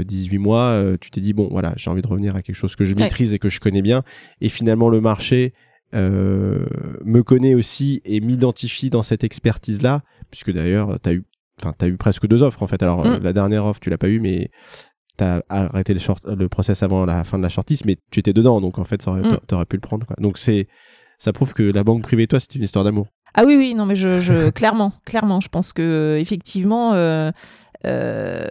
[0.04, 2.76] 18 mois, euh, tu t'es dit, bon, voilà, j'ai envie de revenir à quelque chose
[2.76, 3.04] que je Ouais.
[3.04, 4.04] maîtrise et que je connais bien.
[4.42, 5.54] Et finalement, le marché
[5.94, 6.66] euh,
[7.04, 11.26] me connaît aussi et m'identifie dans cette expertise-là, puisque d'ailleurs, tu as eu,
[11.60, 12.82] enfin, t'as eu presque deux offres, en fait.
[12.82, 13.24] Alors, euh, Mm.
[13.24, 14.50] la dernière offre, tu l'as pas eu, mais
[15.18, 18.20] tu as arrêté le, short, le process avant la fin de la shortlist, mais tu
[18.22, 19.38] étais dedans, donc en fait, Mm.
[19.48, 20.06] t'aurais pu le prendre.
[20.08, 20.16] Quoi.
[20.20, 20.68] Donc, c'est
[21.18, 23.08] ça prouve que la banque privée, toi, c'est une histoire d'amour.
[23.36, 27.32] Ah oui, oui, non, mais je, je clairement, clairement, je pense que effectivement, euh,
[27.86, 28.50] euh,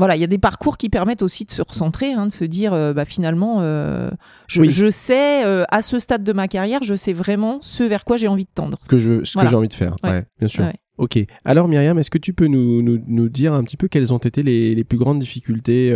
[0.00, 2.44] voilà, il y a des parcours qui permettent aussi de se recentrer, hein, de se
[2.44, 4.10] dire, euh, bah, finalement, euh,
[4.48, 4.70] je, Oui.
[4.70, 8.16] je sais, euh, à ce stade de ma carrière, je sais vraiment ce vers quoi
[8.16, 8.78] j'ai envie de tendre.
[8.88, 9.46] que je, ce Voilà.
[9.46, 9.94] que j'ai envie de faire.
[10.02, 10.24] Ouais, Ouais.
[10.38, 10.64] bien sûr.
[10.64, 10.72] Ouais.
[10.96, 11.18] Ok.
[11.44, 14.18] Alors Myriam, est-ce que tu peux nous, nous, nous dire un petit peu quelles ont
[14.18, 15.90] été les, les plus grandes difficultés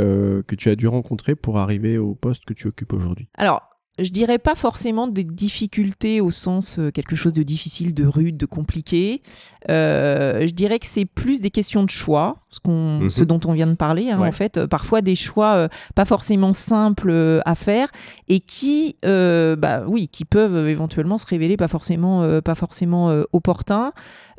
[0.46, 3.28] que tu as dû rencontrer pour arriver au poste que tu occupes aujourd'hui?
[3.36, 3.62] Alors,
[3.98, 8.36] je dirais pas forcément des difficultés au sens euh, quelque chose de difficile, de rude,
[8.36, 9.22] de compliqué.
[9.70, 13.10] Euh, je dirais que c'est plus des questions de choix, ce, qu'on, Mhm.
[13.10, 14.10] ce dont on vient de parler.
[14.10, 14.28] hein, Ouais.
[14.28, 17.88] En fait, Euh, parfois des choix euh, pas forcément simples euh, à faire
[18.28, 23.10] et qui, euh, bah oui, qui peuvent éventuellement se révéler pas forcément, euh, pas forcément
[23.10, 23.92] euh, opportuns.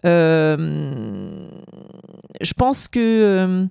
[0.06, 1.48] Euh,
[2.41, 3.65] je pense que euh,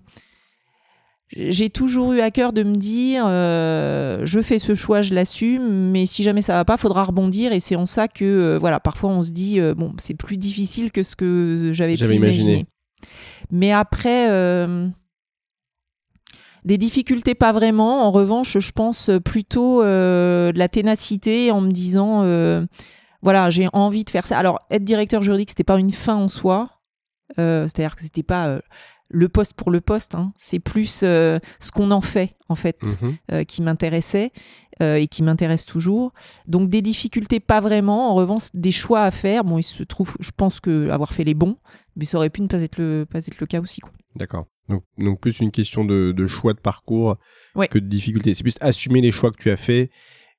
[1.37, 5.90] j'ai toujours eu à cœur de me dire euh, je fais ce choix, je l'assume,
[5.90, 8.81] mais si jamais ça va pas, faudra rebondir et c'est en ça que euh, voilà,
[8.81, 12.16] parfois on se dit euh, bon, c'est plus difficile que ce que j'avais imaginé.
[12.16, 12.66] imaginer.
[13.51, 14.29] Mais après
[16.64, 22.23] des difficultés pas vraiment, en revanche, je pense plutôt de la ténacité en me disant
[23.23, 24.38] voilà, j'ai envie de faire ça.
[24.38, 26.70] Alors être directeur juridique, c'était pas une fin en soi.
[27.38, 28.61] Euh, c'est-à-dire que c'était pas euh,
[29.14, 30.33] le poste pour le poste, hein.
[30.37, 33.16] c'est plus euh, ce qu'on en fait en fait Mhm.
[33.33, 34.33] euh, qui m'intéressait
[34.83, 36.12] euh, et qui m'intéresse toujours.
[36.46, 39.44] Donc des difficultés pas vraiment, en revanche des choix à faire.
[39.44, 41.57] Bon, il se trouve, je pense que avoir fait les bons,
[41.96, 43.81] mais ça aurait pu ne pas être le pas être le cas aussi.
[44.16, 44.46] D'accord.
[44.68, 47.16] Donc, donc plus une question de, de choix de parcours
[47.55, 47.68] Ouais.
[47.68, 48.35] que de difficulté.
[48.35, 49.90] C'est plus assumer les choix que tu as faits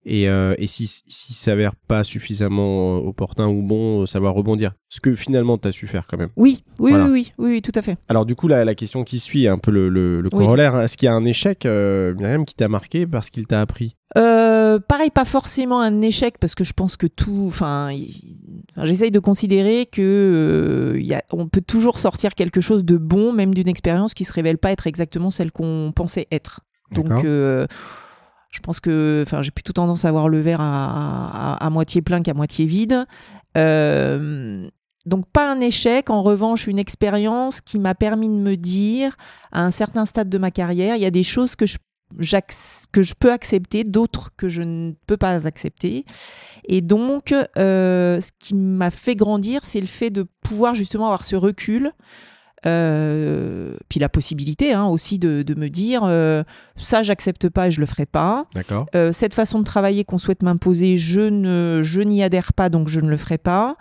[0.05, 4.73] et, euh, et si, si s'avère pas suffisamment euh, opportun ou bon, euh, savoir rebondir.
[4.89, 6.29] Ce que finalement tu as su faire quand même.
[6.37, 7.05] Oui, oui, Voilà.
[7.05, 7.97] oui, oui, oui, oui, tout à fait.
[8.07, 10.83] Alors du coup, la, la question qui suit, un peu le, le, corollaire, hein.
[10.83, 13.95] est-ce qu'il y a un échec, euh, Myriam, qui t'a marqué parce qu'il t'a appris?
[14.17, 17.89] Euh, pareil, pas forcément un échec parce que je pense que tout, enfin,
[18.83, 22.97] j'essaye de considérer que euh, il y a, on peut toujours sortir quelque chose de
[22.97, 26.61] bon, même d'une expérience qui se révèle pas être exactement celle qu'on pensait être.
[26.91, 27.23] Donc, D'accord.
[27.25, 27.65] euh,
[28.55, 32.33] je pense que, enfin, j'ai plutôt tendance à voir le verre à, moitié plein qu'à
[32.33, 33.05] moitié vide.
[33.57, 34.67] Euh,
[35.05, 39.17] donc pas un échec, en revanche une expérience qui m'a permis de me dire,
[39.51, 41.77] à un certain stade de ma carrière, il y a des choses que je
[42.19, 46.05] j'ac- que je peux accepter, d'autres que je ne peux pas accepter.
[46.67, 51.25] Et donc, euh, ce qui m'a fait grandir, c'est le fait de pouvoir justement avoir
[51.25, 51.91] ce recul.
[52.67, 56.43] Euh, puis la possibilité hein, aussi de, de me dire euh,
[56.75, 58.45] ça j'accepte pas et je le ferai pas.
[58.95, 62.87] Euh, cette façon de travailler qu'on souhaite m'imposer je ne je n'y adhère pas donc
[62.87, 63.75] je ne le ferai pas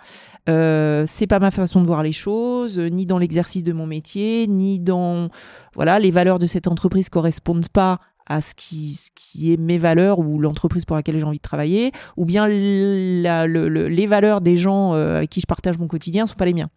[0.47, 3.87] euh, c'est pas ma façon de voir les choses euh, ni dans l'exercice de mon
[3.87, 5.29] métier ni dans
[5.73, 9.77] voilà les valeurs de cette entreprise correspondent pas à ce qui, ce qui est mes
[9.77, 14.07] valeurs ou l'entreprise pour laquelle j'ai envie de travailler, ou bien la- le- le- les
[14.07, 16.69] valeurs des gens euh, avec qui je partage mon quotidien sont pas les miens.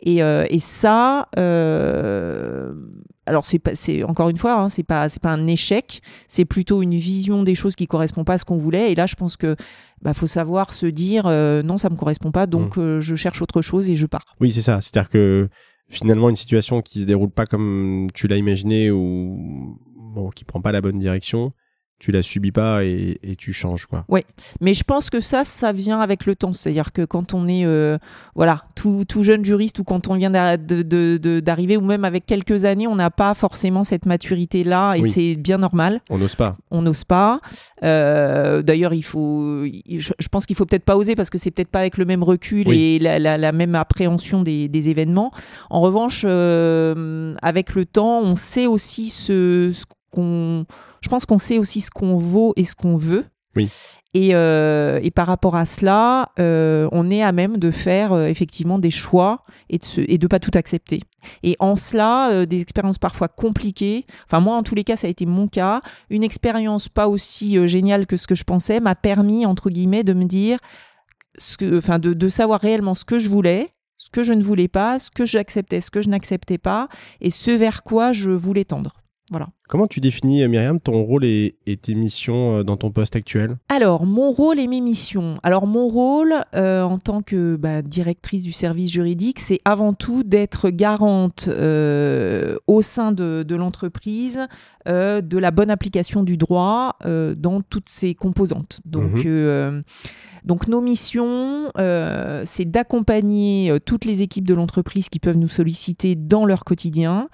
[0.00, 2.72] Et, euh, et ça, euh,
[3.26, 6.44] alors c'est pas, c'est encore une fois, hein, c'est pas, c'est pas un échec, c'est
[6.44, 8.92] plutôt une vision des choses qui correspond pas à ce qu'on voulait.
[8.92, 9.56] Et là, je pense que
[10.02, 13.42] bah, faut savoir se dire euh, non, ça me correspond pas, donc euh, je cherche
[13.42, 14.24] autre chose et je pars.
[14.40, 14.80] Oui, c'est ça.
[14.80, 15.48] C'est-à-dire que
[15.88, 19.78] finalement, une situation qui se déroule pas comme tu l'as imaginé ou
[20.16, 21.52] bon, qui prend pas la bonne direction,
[21.98, 24.04] tu la subis pas et, et tu changes quoi.
[24.60, 26.52] Mais je pense que ça, ça vient avec le temps.
[26.52, 27.96] C'est-à-dire que quand on est euh,
[28.34, 32.86] voilà, tout, tout jeune juriste ou quand on vient d'arriver ou même avec quelques années,
[32.86, 35.10] on n'a pas forcément cette maturité-là et Oui.
[35.10, 36.02] c'est bien normal.
[36.10, 36.56] On n'ose pas.
[36.70, 37.40] On n'ose pas.
[37.82, 41.50] Euh, D'ailleurs, il faut, je, je pense qu'il faut peut-être pas oser parce que c'est
[41.50, 42.78] peut-être pas avec le même recul Oui.
[42.78, 45.30] et la, la- la même appréhension des, des événements.
[45.70, 49.84] En revanche, euh, avec le temps, on sait aussi ce, ce
[50.16, 50.64] qu'on,
[51.02, 53.26] je pense qu'on sait aussi ce qu'on vaut et ce qu'on veut.
[53.54, 53.70] Oui.
[54.14, 58.28] Et, euh, et par rapport à cela, euh, on est à même de faire euh,
[58.28, 61.00] effectivement des choix et de de pas tout accepter.
[61.42, 64.06] Et en cela, des expériences parfois compliquées.
[64.24, 65.80] Enfin moi, en tous les cas, ça a été mon cas.
[66.08, 70.14] Une expérience pas aussi géniale que ce que je pensais m'a permis entre guillemets de
[70.14, 70.58] me dire,
[71.36, 74.42] ce que, enfin de, de savoir réellement ce que je voulais, ce que je ne
[74.42, 76.88] voulais pas, ce que j'acceptais, ce que je n'acceptais pas,
[77.20, 79.02] et ce vers quoi je voulais tendre.
[79.30, 79.48] Voilà.
[79.68, 83.16] Comment tu définis, euh, Myriam, ton rôle et, et tes missions euh, dans ton poste
[83.16, 83.56] actuel?
[83.68, 85.38] Alors, mon rôle et mes missions.
[85.42, 90.22] Alors, mon rôle euh, en tant que bah, directrice du service juridique, c'est avant tout
[90.22, 94.46] d'être garante euh, au sein de, de l'entreprise
[94.86, 98.80] euh, de la bonne application du droit dans toutes ses composantes.
[98.84, 99.82] Donc, Mhm.
[100.46, 105.36] Euh, donc nos missions, euh, c'est d'accompagner euh, toutes les équipes de l'entreprise qui peuvent
[105.36, 107.28] nous solliciter dans leur quotidien,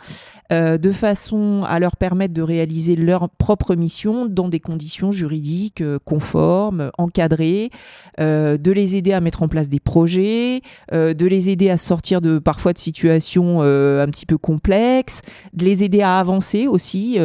[0.51, 5.85] euh, de façon à leur permettre de réaliser leur propre mission dans des conditions juridiques
[6.05, 7.71] conformes, encadrées,
[8.19, 10.61] de les aider à mettre en place des projets,
[10.93, 15.23] de les aider à sortir de parfois de situations un petit peu complexes,
[15.53, 17.19] de les aider à avancer aussi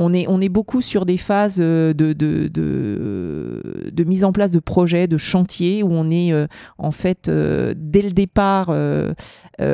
[0.00, 4.50] on est, on est beaucoup sur des phases euh, de, de, de, mise en place
[4.50, 6.46] de projets, de chantiers, où on est euh,
[6.78, 8.74] en fait euh, dès le départ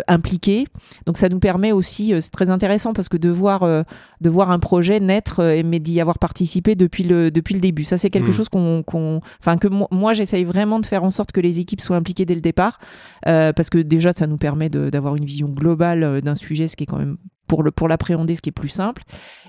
[0.09, 0.65] impliqué.
[1.07, 4.59] Donc ça nous permet aussi, c'est très intéressant parce que de voir, de voir un
[4.59, 7.85] projet naître, mais d'y avoir participé depuis le, depuis le début.
[7.85, 8.33] Ça c'est quelque mmh.
[8.33, 11.97] chose qu'on, enfin que moi j'essaye vraiment de faire en sorte que les équipes soient
[11.97, 12.81] impliquées dès le départ,
[13.23, 16.87] parce que déjà ça nous permet d'avoir une vision globale d'un sujet, ce qui est
[16.89, 19.03] quand même pour le pour l'appréhender, ce qui est plus simple.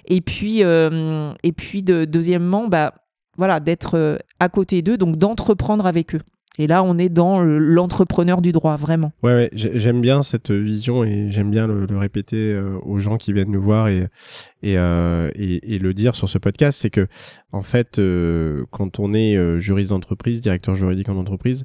[0.06, 2.94] Et puis euh, et puis de, deuxièmement, bah
[3.38, 6.22] voilà, d'être euh, à côté d'eux, donc d'entreprendre avec eux.
[6.60, 9.12] Et là, on est dans l'entrepreneur du droit, vraiment.
[9.22, 13.52] Ouais, j'aime bien cette vision et j'aime bien le, répéter euh, aux gens qui viennent
[13.52, 14.08] nous voir et,
[14.64, 16.80] et, et, le dire sur ce podcast.
[16.82, 17.06] C'est que,
[17.52, 18.02] en fait,
[18.72, 21.64] quand on est juriste d'entreprise, directeur juridique en entreprise,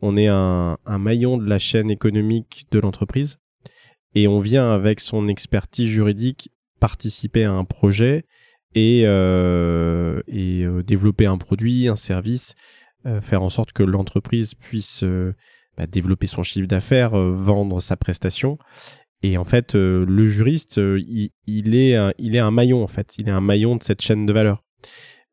[0.00, 3.38] on est un maillon de la chaîne économique de l'entreprise
[4.14, 8.24] et on vient avec son expertise juridique participer à un projet
[8.74, 12.54] et, euh, euh, développer un produit, un service,
[13.06, 15.04] euh, faire en sorte que l'entreprise puisse
[15.76, 18.58] bah, développer son chiffre d'affaires, vendre sa prestation.
[19.22, 23.32] Et en fait, le juriste, il, est, il est un maillon en fait, il est
[23.32, 24.64] un maillon de cette chaîne de valeur.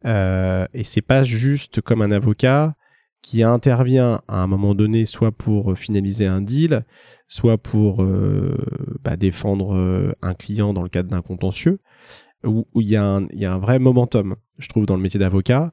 [0.05, 2.75] et c'est pas juste comme un avocat
[3.21, 6.85] qui intervient à un moment donné, soit pour finaliser un deal,
[7.29, 8.57] soit pour euh,
[9.03, 11.79] bah, défendre euh, un client dans le cadre d'un contentieux,
[12.43, 15.71] où il y, a un vrai momentum, je trouve, dans le métier d'avocat,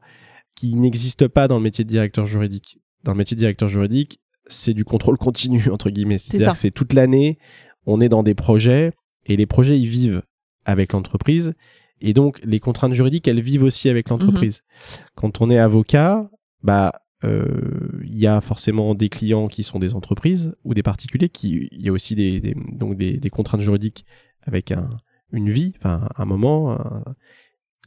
[0.56, 2.78] qui n'existe pas dans le métier de directeur juridique.
[3.04, 6.18] Dans le métier de directeur juridique, c'est du contrôle continu, entre guillemets.
[6.18, 7.38] C'est-à-dire que c'est toute l'année,
[7.84, 8.92] on est dans des projets,
[9.26, 10.22] et les projets, ils vivent
[10.64, 11.54] avec l'entreprise.
[12.00, 14.58] Et donc, les contraintes juridiques, elles vivent aussi avec l'entreprise.
[14.58, 15.00] Mm-hmm.
[15.14, 16.30] Quand on est avocat,
[16.62, 16.92] bah,
[17.24, 21.28] euh, il y a forcément des clients qui sont des entreprises ou des particuliers.
[21.28, 24.04] Qui, il y a aussi des, donc des, contraintes juridiques
[24.42, 24.90] avec un,
[25.32, 26.78] une vie, enfin un moment.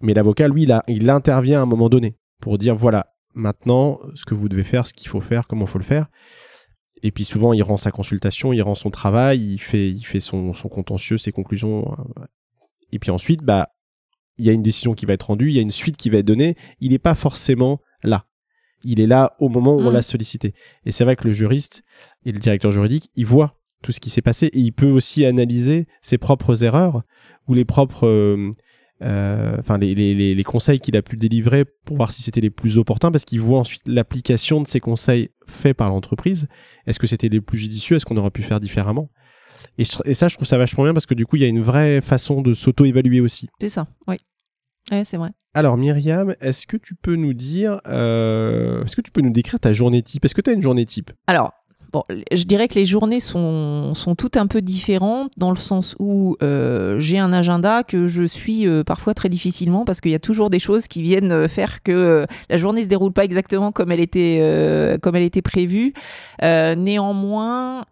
[0.02, 4.26] Mais l'avocat, lui, il, il intervient à un moment donné pour dire voilà, maintenant, ce
[4.26, 6.08] que vous devez faire, ce qu'il faut faire, comment il faut le faire.
[7.02, 10.20] Et puis souvent, il rend sa consultation, il rend son travail, il fait, il fait
[10.20, 11.96] son, son contentieux, ses conclusions.
[12.92, 13.70] Et puis ensuite, bah,
[14.38, 16.10] il y a une décision qui va être rendue, il y a une suite qui
[16.10, 16.56] va être donnée.
[16.80, 18.26] Il n'est pas forcément là
[18.84, 19.94] il est là au moment où on mm.
[19.94, 20.54] l'a sollicité.
[20.86, 21.84] Et c'est vrai que le juriste
[22.26, 25.26] et le directeur juridique, il voit tout ce qui s'est passé et il peut aussi
[25.26, 27.04] analyser ses propres erreurs
[27.48, 28.52] ou les propres, euh,
[29.02, 32.50] euh, enfin les, les, les, conseils qu'il a pu délivrer pour voir si c'était les
[32.50, 36.48] plus opportuns parce qu'il voit ensuite l'application de ces conseils faits par l'entreprise.
[36.86, 37.96] Est-ce que c'était les plus judicieux?
[37.96, 39.10] Est-ce qu'on aurait pu faire différemment?
[39.78, 41.48] Et, et, ça, je trouve ça vachement bien parce que du coup, il y a
[41.48, 43.48] une vraie façon de s'auto-évaluer aussi.
[43.62, 44.18] C'est ça, oui.
[44.92, 45.30] Ouais, c'est vrai.
[45.54, 49.60] Alors Myriam, est-ce que tu peux nous dire, euh, est-ce que tu peux nous décrire
[49.60, 50.26] ta journée type?
[50.26, 51.12] Est-ce que tu as une journée type?
[51.28, 51.54] Alors,
[51.92, 55.96] Bon, je dirais que les journées sont, sont toutes un peu différentes dans le sens
[55.98, 60.16] où euh, j'ai un agenda que je suis euh, parfois très difficilement parce qu'il y
[60.16, 63.92] a toujours des choses qui viennent faire que la journée se déroule pas exactement comme
[63.92, 65.94] elle était, comme elle était prévue.
[66.42, 67.86] néanmoins,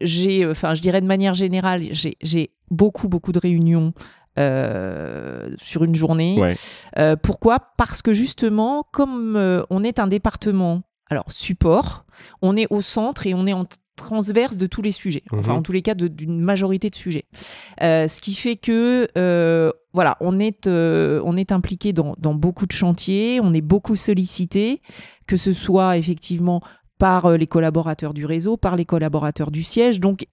[0.00, 3.92] j'ai, enfin, je dirais de manière générale, j'ai beaucoup, beaucoup de réunions
[4.38, 6.38] euh, sur une journée.
[6.96, 7.58] Euh, pourquoi?
[7.76, 12.04] Parce que justement, comme euh, on est un département, alors support,
[12.42, 13.66] on est au centre et on est en
[13.96, 15.58] transverse de tous les sujets, enfin mhm.
[15.58, 17.24] en tous les cas d'une majorité de sujets.
[17.80, 19.08] ce qui fait que
[19.92, 24.82] voilà, on est, on est impliqué dans, dans, beaucoup de chantiers, on est beaucoup sollicité,
[25.26, 26.60] que ce soit effectivement
[26.98, 30.00] par les collaborateurs du réseau, par les collaborateurs du siège.
[30.00, 30.26] Donc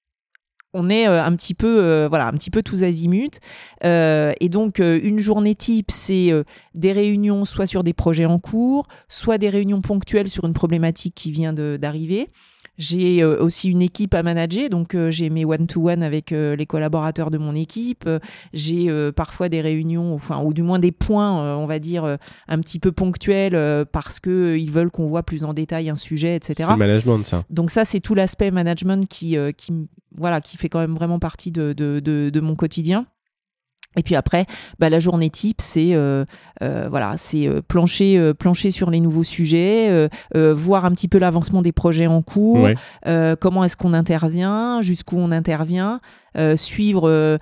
[0.76, 3.40] on est euh, un petit peu euh, voilà un petit peu tous azimuts.
[3.84, 6.32] Euh, et donc une journée type c'est
[6.74, 11.16] des réunions soit sur des projets en cours soit des réunions ponctuelles sur une problématique
[11.16, 12.30] qui vient d'arriver
[12.78, 17.56] j'ai aussi une équipe à manager, donc j'ai mes one-to-one avec les collaborateurs de mon
[17.56, 18.10] équipe.
[18.54, 22.80] J'ai parfois des réunions, enfin, ou du moins des points, on va dire, un petit
[22.80, 26.54] peu ponctuels parce qu'ils veulent qu'on voit plus en détail un sujet, etc.
[26.58, 27.44] C'est le management, ça.
[27.50, 29.74] Donc ça, c'est tout l'aspect management qui, qui
[30.18, 33.06] voilà, qui fait quand même vraiment partie de, de, de, mon quotidien.
[33.98, 34.46] Et puis après,
[34.80, 36.26] bah, la journée type, c'est euh,
[36.62, 41.62] euh, voilà, c'est euh, plancher, plancher sur les nouveaux sujets, voir un petit peu l'avancement
[41.62, 42.68] des projets en cours,
[43.40, 46.00] comment est-ce qu'on intervient, jusqu'où on intervient,
[46.56, 47.40] suivre.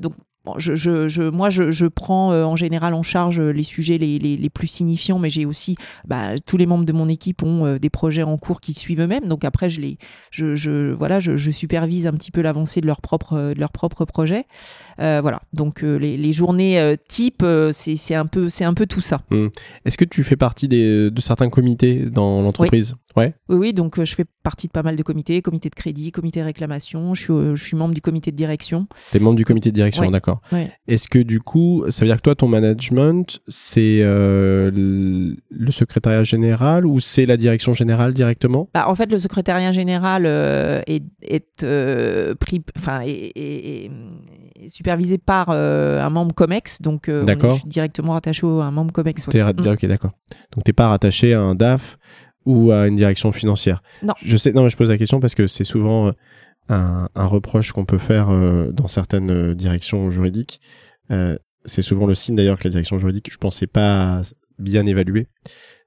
[0.00, 0.12] donc
[0.56, 4.18] je, je, je, moi, je, je prends euh, en général en charge les sujets les,
[4.18, 7.66] les, les plus signifiants, mais j'ai aussi bah, tous les membres de mon équipe ont
[7.66, 9.26] euh, des projets en cours qui suivent eux-mêmes.
[9.28, 9.98] Donc après, je les,
[10.30, 13.72] je, je voilà, je, supervise un petit peu l'avancée de leur propre, euh, de leur
[13.72, 14.44] propre projet.
[14.98, 15.42] voilà.
[15.52, 19.20] Donc les, les, journées type, c'est un peu, c'est un peu tout ça.
[19.30, 19.48] Mmh.
[19.84, 22.92] Est-ce que tu fais partie des, de certains comités dans l'entreprise?
[22.92, 23.07] Oui.
[23.18, 23.34] Ouais.
[23.48, 23.72] Oui, oui.
[23.72, 27.14] Donc je fais partie de pas mal de comités, comité de crédit, comité de réclamation.
[27.14, 28.86] Je suis, je suis membre du comité de direction.
[29.10, 30.40] Tu es membre du comité de direction, d'accord.
[30.86, 34.70] Est-ce que du coup, ça veut dire que toi, ton management, c'est euh,
[35.50, 38.68] le secrétariat général ou c'est la direction générale directement?
[38.74, 43.90] Bah, En fait, le secrétariat général euh, est, est, euh, pris, enfin, est,
[44.68, 49.26] supervisé par un membre COMEX, donc je suis directement rattaché à un membre COMEX.
[49.28, 49.42] Ouais.
[49.42, 49.68] Mm.
[49.68, 50.12] Ok, d'accord.
[50.52, 51.98] Donc tu n'es pas rattaché à un DAF
[52.46, 54.14] ou à une direction financière Non.
[54.22, 56.12] Je sais, non, mais je pose la question parce que c'est souvent
[56.68, 60.60] un, reproche qu'on peut faire euh, dans certaines euh, directions juridiques.
[61.10, 64.22] Euh, c'est souvent le signe d'ailleurs que la direction juridique, je pensais pas
[64.58, 65.26] bien évaluée.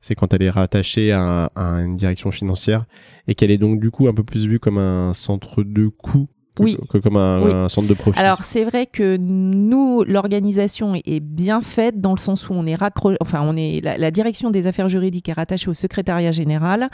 [0.02, 2.86] C'est quand elle est rattachée à, à, une direction financière
[3.28, 6.28] et qu'elle est donc du coup un peu plus vue comme un centre de coût
[6.60, 6.78] oui.
[7.02, 8.20] comme un, centre de profit.
[8.20, 12.78] Alors c'est vrai que nous, l'organisation est bien faite dans le sens où on est
[13.22, 16.90] enfin on est la, direction des affaires juridiques est rattachée au secrétariat général,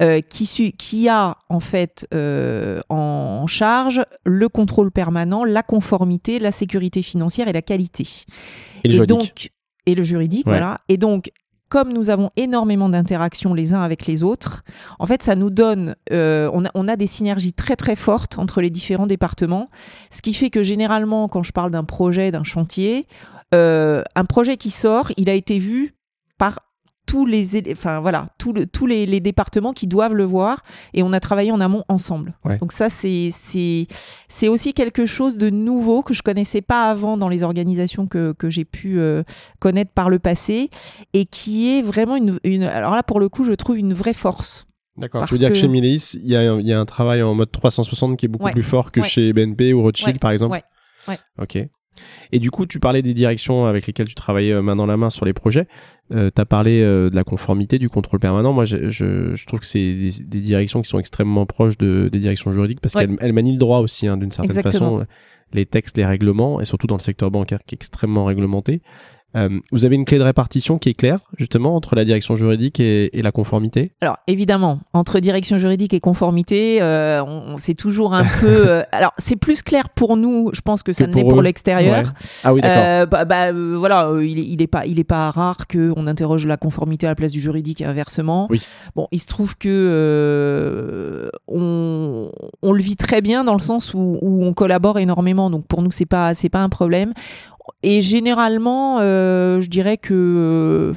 [0.00, 6.52] euh, qui, qui a en fait euh, en charge le contrôle permanent, la conformité, la
[6.52, 8.06] sécurité financière et la qualité.
[8.84, 9.18] Et, le juridique.
[9.18, 9.50] donc
[9.86, 10.80] et le juridique, voilà.
[10.88, 11.30] Et donc
[11.68, 14.62] comme nous avons énormément d'interactions les uns avec les autres,
[14.98, 18.70] en fait, ça nous donne, euh, on, a, des synergies très très fortes entre les
[18.70, 19.70] différents départements,
[20.10, 23.06] ce qui fait que généralement, quand je parle d'un projet, d'un chantier,
[23.54, 25.94] euh, un projet qui sort, il a été vu
[26.38, 26.60] par
[27.06, 30.62] tous les, enfin voilà, tous les, les, départements qui doivent le voir
[30.94, 32.34] et on a travaillé en amont ensemble.
[32.60, 33.30] Donc ça, c'est,
[34.28, 38.32] c'est, aussi quelque chose de nouveau que je connaissais pas avant dans les organisations que,
[38.32, 39.22] que j'ai pu euh,
[39.58, 40.70] connaître par le passé
[41.12, 44.14] et qui est vraiment une, une, alors là pour le coup, je trouve une vraie
[44.14, 44.66] force.
[44.96, 47.34] D'accord, tu veux dire que, chez Mileis, il y a, y a, un travail en
[47.34, 50.60] mode 360 qui est beaucoup plus fort que chez BNP ou Rothschild par exemple
[51.08, 51.18] Ouais.
[51.38, 51.58] Ok.
[52.32, 54.96] Et du coup, tu parlais des directions avec lesquelles tu travaillais euh, main dans la
[54.96, 55.66] main sur les projets.
[56.12, 58.52] Euh, tu as parlé euh, de la conformité, du contrôle permanent.
[58.52, 62.52] Moi, je, je, trouve que c'est des, directions qui sont extrêmement proches de, des directions
[62.52, 65.06] juridiques parce qu'elles manient le droit aussi, hein, d'une certaine façon.
[65.52, 68.82] Les textes, les règlements, et surtout dans le secteur bancaire qui est extrêmement réglementé.
[69.36, 72.78] Euh, vous avez une clé de répartition qui est claire, justement, entre la direction juridique
[72.80, 77.22] et, la conformité Alors, évidemment, entre direction juridique et conformité, euh,
[77.56, 78.54] c'est toujours un peu...
[78.64, 82.14] Euh, alors, c'est plus clair pour nous, je pense que ça ne l'est pour l'extérieur.
[82.44, 83.08] Ah oui, d'accord.
[83.08, 87.10] bah, bah voilà, il n'est pas, il est pas rare qu'on interroge la conformité à
[87.10, 88.46] la place du juridique et inversement.
[88.48, 88.62] Oui.
[88.96, 92.30] Bon, il se trouve que on,
[92.62, 95.82] on, le vit très bien dans le sens où, où on collabore énormément, donc pour
[95.82, 97.12] nous, c'est pas, c'est pas un problème.
[97.82, 100.92] Et généralement, euh, je dirais que euh,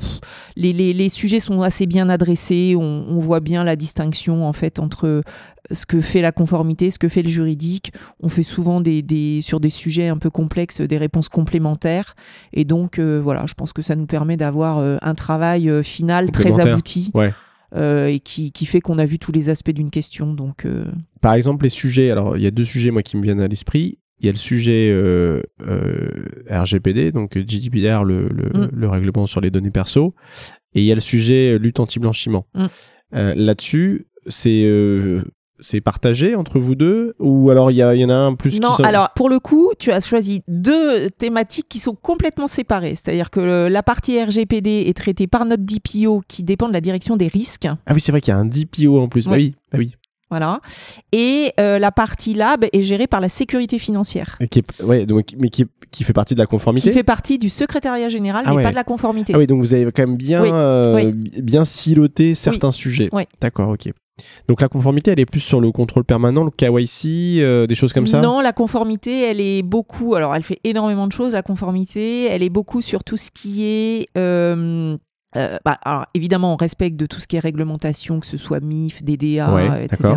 [0.57, 2.75] les, les, les, sujets sont assez bien adressés.
[2.77, 5.23] On, on, voit bien la distinction en fait entre
[5.71, 7.93] ce que fait la conformité, ce que fait le juridique.
[8.21, 12.15] On fait souvent des, des sur des sujets un peu complexes des réponses complémentaires.
[12.51, 16.59] Et donc euh, voilà, je pense que ça nous permet d'avoir un travail final très
[16.59, 17.11] abouti.
[17.13, 17.33] Ouais.
[17.75, 20.33] et qui, qui fait qu'on a vu tous les aspects d'une question.
[20.33, 20.65] Donc,
[21.21, 23.47] Par exemple, les sujets, alors il y a deux sujets moi qui me viennent à
[23.47, 28.69] l'esprit il y a le sujet euh, euh, RGPD, donc GDPR, le, le, mm.
[28.73, 30.15] le, règlement sur les données perso,
[30.73, 32.45] et il y a le sujet euh, lutte anti-blanchiment.
[32.53, 32.65] Mm.
[33.11, 34.69] Là-dessus, c'est
[35.59, 38.73] c'est partagé entre vous deux ou alors il y, y, en a un plus Non,
[38.75, 42.95] qui alors pour le coup, tu as choisi deux thématiques qui sont complètement séparées.
[42.95, 47.15] C'est-à-dire que la partie RGPD est traitée par notre DPO qui dépend de la direction
[47.15, 47.67] des risques.
[47.85, 49.25] Ah oui, c'est vrai qu'il y a un DPO en plus.
[49.25, 49.95] Bah oui, bah oui.
[50.29, 50.59] Voilà.
[51.11, 54.37] Et euh, la partie lab est gérée par la sécurité financière.
[54.51, 57.49] qui ouais, donc, mais qui, qui, fait partie de la conformité Qui fait partie du
[57.49, 59.33] secrétariat général, ah mais pas de la conformité.
[59.35, 61.11] Ah oui, donc vous avez quand même bien, euh,
[61.41, 63.09] bien siloté certains sujets.
[63.39, 63.89] D'accord, ok.
[64.47, 67.93] Donc la conformité, elle est plus sur le contrôle permanent, le KYC, euh, des choses
[67.93, 70.15] comme ça Non, la conformité, elle est beaucoup.
[70.15, 72.25] Alors, elle fait énormément de choses, la conformité.
[72.25, 74.07] Elle est beaucoup sur tout ce qui est
[75.35, 78.61] euh, bah, alors, évidemment, on respecte de tout ce qui est réglementation, que ce soit
[78.61, 80.13] MIF, DDA, etc.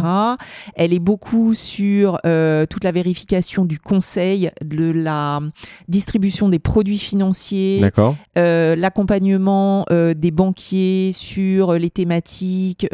[0.77, 5.41] Elle est beaucoup sur euh, toute la vérification du conseil, de la
[5.89, 7.83] distribution des produits financiers,
[8.39, 12.87] euh, l'accompagnement des banquiers sur les thématiques,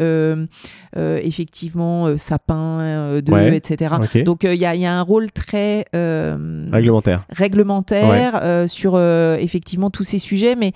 [0.97, 3.97] effectivement, sapin, de, etc.
[4.25, 10.57] Donc, il y, y, a un rôle très réglementaire, réglementaire sur effectivement tous ces sujets,
[10.57, 10.73] mais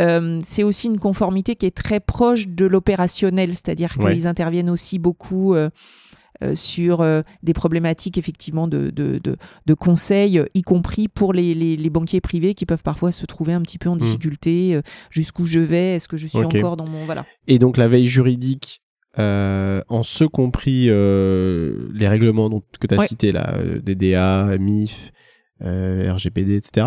[0.00, 4.98] euh, c'est aussi une conformité qui est très proche de l'opérationnel, c'est-à-dire qu'ils interviennent aussi
[4.98, 5.54] beaucoup.
[5.54, 5.70] Euh,
[6.54, 7.04] sur
[7.42, 12.64] des problématiques effectivement de, de, de, conseils, y compris pour les, les, banquiers privés qui
[12.64, 13.98] peuvent parfois se trouver un petit peu en mmh.
[13.98, 14.80] difficulté.
[15.10, 17.26] Jusqu'où je vais Est-ce que je suis encore dans mon voilà.
[17.46, 18.80] Et donc la veille juridique
[19.18, 24.56] euh, en ce compris euh, les règlements dont, que tu as cités là, euh, DDA,
[24.58, 25.10] MIF,
[25.60, 26.86] RGPD, etc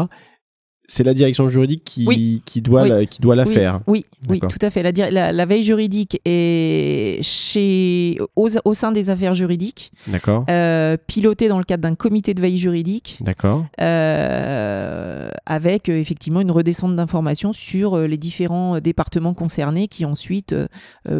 [0.93, 3.81] c'est la direction juridique qui, qui doit, La, qui doit la faire.
[3.87, 4.83] Oui, oui, tout à fait.
[4.83, 9.91] La, la, veille juridique est chez, au, au, sein des affaires juridiques.
[10.07, 10.45] D'accord.
[10.49, 13.17] Euh, pilotée dans le cadre d'un comité de veille juridique.
[13.21, 13.65] D'accord.
[13.81, 20.55] Euh, avec euh, effectivement une redescente d'informations sur les différents départements concernés qui ensuite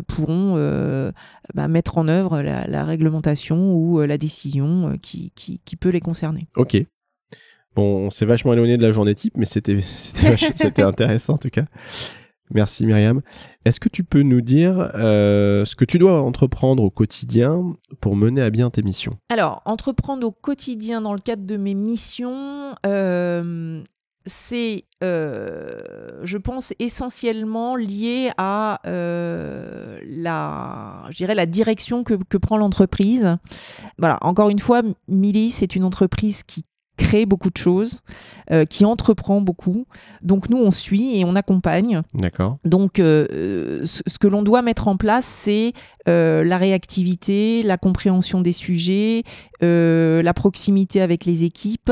[0.08, 0.56] pourront
[1.56, 6.48] bah, mettre en œuvre la, réglementation ou la décision qui, qui, qui peut les concerner.
[6.56, 6.78] Ok.
[7.76, 11.66] Bon, on s'est vachement éloigné de la journée type, mais c'était intéressant en tout cas.
[12.54, 13.22] Merci Myriam.
[13.66, 18.16] Est-ce que tu peux nous dire euh, ce que tu dois entreprendre au quotidien pour
[18.16, 19.18] mener à bien tes missions?
[19.30, 23.82] Alors, entreprendre au quotidien dans le cadre de mes missions, euh,
[24.26, 25.82] c'est, euh,
[26.24, 33.38] je pense, essentiellement lié à la, direction que, que prend l'entreprise.
[33.98, 36.66] Voilà, encore une fois, Mili, c'est une entreprise qui
[36.98, 38.02] crée beaucoup de choses,
[38.52, 39.86] euh, qui entreprend beaucoup.
[40.22, 42.02] Donc nous, on suit et on accompagne.
[42.14, 42.58] D'accord.
[42.66, 45.74] Donc euh, ce, que l'on doit mettre en place, c'est
[46.08, 49.24] euh, la réactivité, la compréhension des sujets,
[49.62, 51.92] la proximité avec les équipes,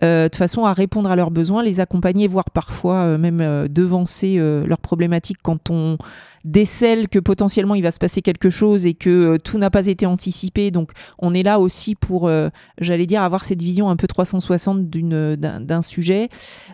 [0.00, 5.36] de façon à répondre à leurs besoins, les accompagner, voire parfois même devancer leurs problématiques
[5.42, 5.98] quand on
[6.44, 9.86] décèle que potentiellement il va se passer quelque chose et que euh, tout n'a pas
[9.86, 10.70] été anticipé.
[10.70, 12.48] Donc on est là aussi pour, euh,
[12.78, 16.28] j'allais dire, avoir cette vision un peu 360 d'un sujet.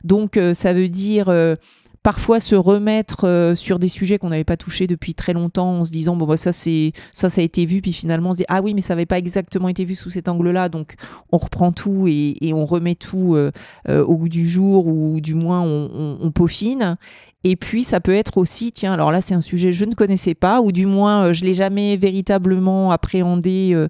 [0.05, 1.26] Donc euh, ça veut dire
[2.07, 5.90] parfois se remettre sur des sujets qu'on n'avait pas touchés depuis très longtemps en se
[5.90, 8.44] disant bon bah ça c'est ça ça a été vu puis finalement on se dit
[8.46, 10.94] ah oui mais ça n'avait pas exactement été vu sous cet angle-là donc
[11.32, 13.36] on reprend tout et, on remet tout
[13.88, 16.96] au goût du jour ou du moins on, peaufine
[17.48, 19.94] et puis, ça peut être aussi, tiens, alors là, c'est un sujet que je ne
[19.94, 23.70] connaissais pas, ou du moins, euh, je l'ai jamais véritablement appréhendé.
[23.72, 23.86] Euh,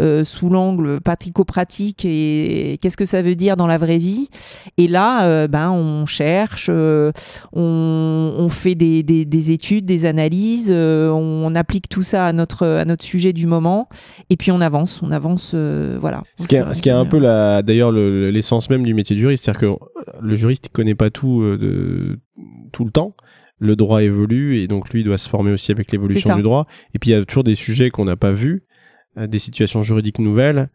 [0.00, 4.28] euh, sous l'angle pratico-pratique et qu'est-ce que ça veut dire dans la vraie vie.
[4.78, 12.26] Et là, ben, on cherche, on, fait des, études, des analyses, on, applique tout ça
[12.26, 13.88] à notre, à notre sujet du moment
[14.30, 16.22] et puis on avance, on avance, voilà.
[16.38, 19.44] Ce qui, est, ce qui est un peu d'ailleurs l'essence même du métier de juriste,
[19.44, 22.18] c'est-à-dire que le juriste ne connaît pas tout de
[22.72, 23.14] tout le temps.
[23.58, 26.66] Le droit évolue et donc lui il doit se former aussi avec l'évolution du droit.
[26.92, 28.73] Et puis il y a toujours des sujets qu'on n'a pas vus, euh,
[29.16, 30.68] des situations juridiques nouvelles.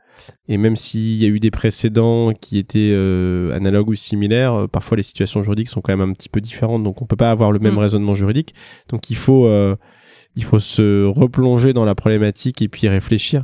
[0.47, 4.67] Et même s'il y a eu des précédents qui étaient euh, analogues ou similaires, euh,
[4.67, 6.83] parfois les situations juridiques sont quand même un petit peu différentes.
[6.83, 7.79] Donc on peut pas avoir le même mm.
[7.79, 8.53] raisonnement juridique.
[8.89, 9.47] Donc il faut
[10.35, 13.43] il faut se replonger dans la problématique et puis réfléchir.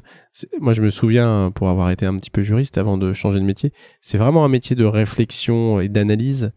[0.60, 3.46] Moi, je me souviens, pour avoir été un petit peu juriste avant de changer de
[3.46, 3.72] métier,
[4.02, 6.52] c'est vraiment un métier de réflexion et d'analyse.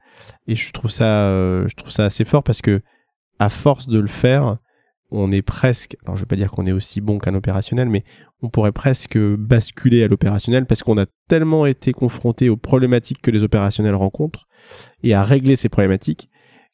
[0.46, 2.80] Et je trouve ça, euh, je trouve ça assez fort parce que,
[3.38, 4.58] à force de le faire,
[5.10, 8.04] on est presque, alors je veux pas dire qu'on est aussi bon qu'un opérationnel, mais
[8.42, 13.30] on pourrait presque basculer à l'opérationnel parce qu'on a tellement été confronté aux problématiques que
[13.30, 14.46] les opérationnels rencontrent
[15.02, 16.28] et à régler ces problématiques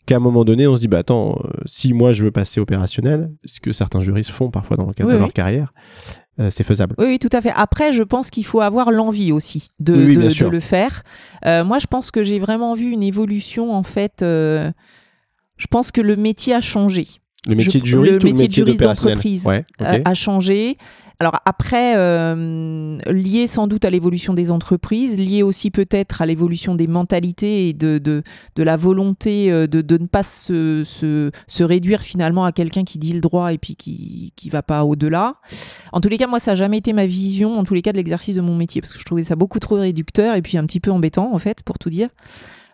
[0.06, 2.60] qu'à un moment donné, on se dit, bah attends, euh, si moi je veux passer
[2.60, 5.72] opérationnel, ce que certains juristes font parfois dans le cadre de leur carrière,
[6.40, 6.94] euh, c'est faisable.
[6.98, 7.52] Oui, tout à fait.
[7.54, 11.04] Après, je pense qu'il faut avoir l'envie aussi de, de, le faire.
[11.46, 14.16] Euh, moi, je pense que j'ai vraiment vu une évolution, en fait.
[14.20, 14.72] je
[15.70, 17.06] pense que le métier a changé.
[17.46, 20.78] Le métier de juriste le métier de juriste d'entreprise a changé.
[21.20, 26.74] Alors après, euh, lié sans doute à l'évolution des entreprises, lié aussi peut-être à l'évolution
[26.74, 28.24] des mentalités et de, de,
[28.56, 32.82] de la volonté euh, de, de ne pas se, se, se, réduire finalement à quelqu'un
[32.82, 35.36] qui dit le droit et puis qui ne va pas au-delà.
[35.92, 37.92] En tous les cas, moi, ça n'a jamais été ma vision, en tous les cas,
[37.92, 40.58] de l'exercice de mon métier, parce que je trouvais ça beaucoup trop réducteur et puis
[40.58, 42.08] un petit peu embêtant, en fait, pour tout dire.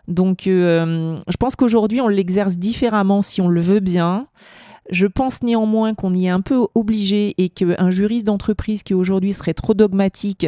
[0.07, 4.27] Donc, euh, je pense qu'aujourd'hui, on l'exerce différemment si on le veut bien.
[4.89, 9.31] Je pense néanmoins qu'on y est un peu obligé et qu'un juriste d'entreprise qui aujourd'hui
[9.31, 10.47] serait trop dogmatique,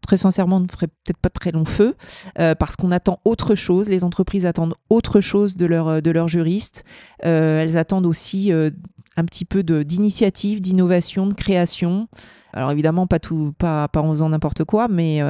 [0.00, 1.94] très sincèrement, ne ferait peut-être pas très long feu,
[2.38, 3.88] euh, parce qu'on attend autre chose.
[3.88, 6.84] Les entreprises attendent autre chose de leurs de leur juristes.
[7.26, 12.08] Euh, elles attendent aussi un petit peu d'initiative, d'innovation, de création.
[12.54, 15.20] Alors évidemment, pas tout, pas, pas en faisant n'importe quoi, mais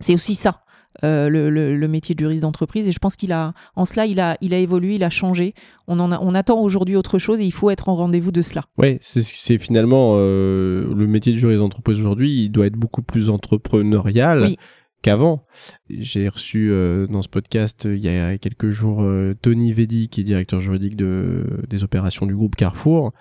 [0.00, 0.61] c'est aussi ça.
[1.04, 2.86] Euh, le, métier de juriste d'entreprise.
[2.88, 5.54] Et je pense qu'il a, en cela, il a, il a évolué, il a changé.
[5.88, 8.64] On, en on attend aujourd'hui autre chose et il faut être en rendez-vous de cela.
[8.78, 13.30] Oui, c'est finalement euh, le métier de juriste d'entreprise aujourd'hui, il doit être beaucoup plus
[13.30, 14.54] entrepreneurial.
[15.02, 15.44] qu'avant.
[15.90, 19.04] J'ai reçu euh, dans ce podcast il y a quelques jours
[19.40, 23.12] Tony Vedi, qui est directeur juridique de, des opérations du groupe Carrefour,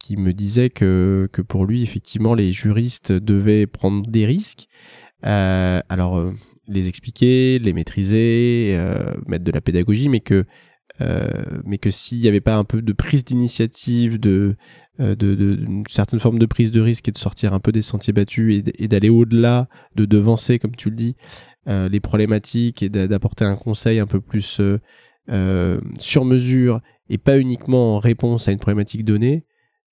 [0.00, 4.66] qui me disait que, que pour lui, effectivement, les juristes devaient prendre des risques.
[5.22, 6.32] Alors,
[6.68, 8.78] les expliquer, les maîtriser,
[9.26, 10.44] mettre de la pédagogie, mais que
[11.64, 14.56] mais que s'il n'y avait pas un peu de prise d'initiative, de,
[14.98, 15.58] de,
[15.88, 18.88] certaine forme de prise de risque et de sortir un peu des sentiers battus et,
[18.88, 21.14] d'aller au-delà, de devancer, comme tu le dis,
[21.66, 24.60] les problématiques et d'apporter un conseil un peu plus
[25.98, 29.44] sur mesure et pas uniquement en réponse à une problématique donnée,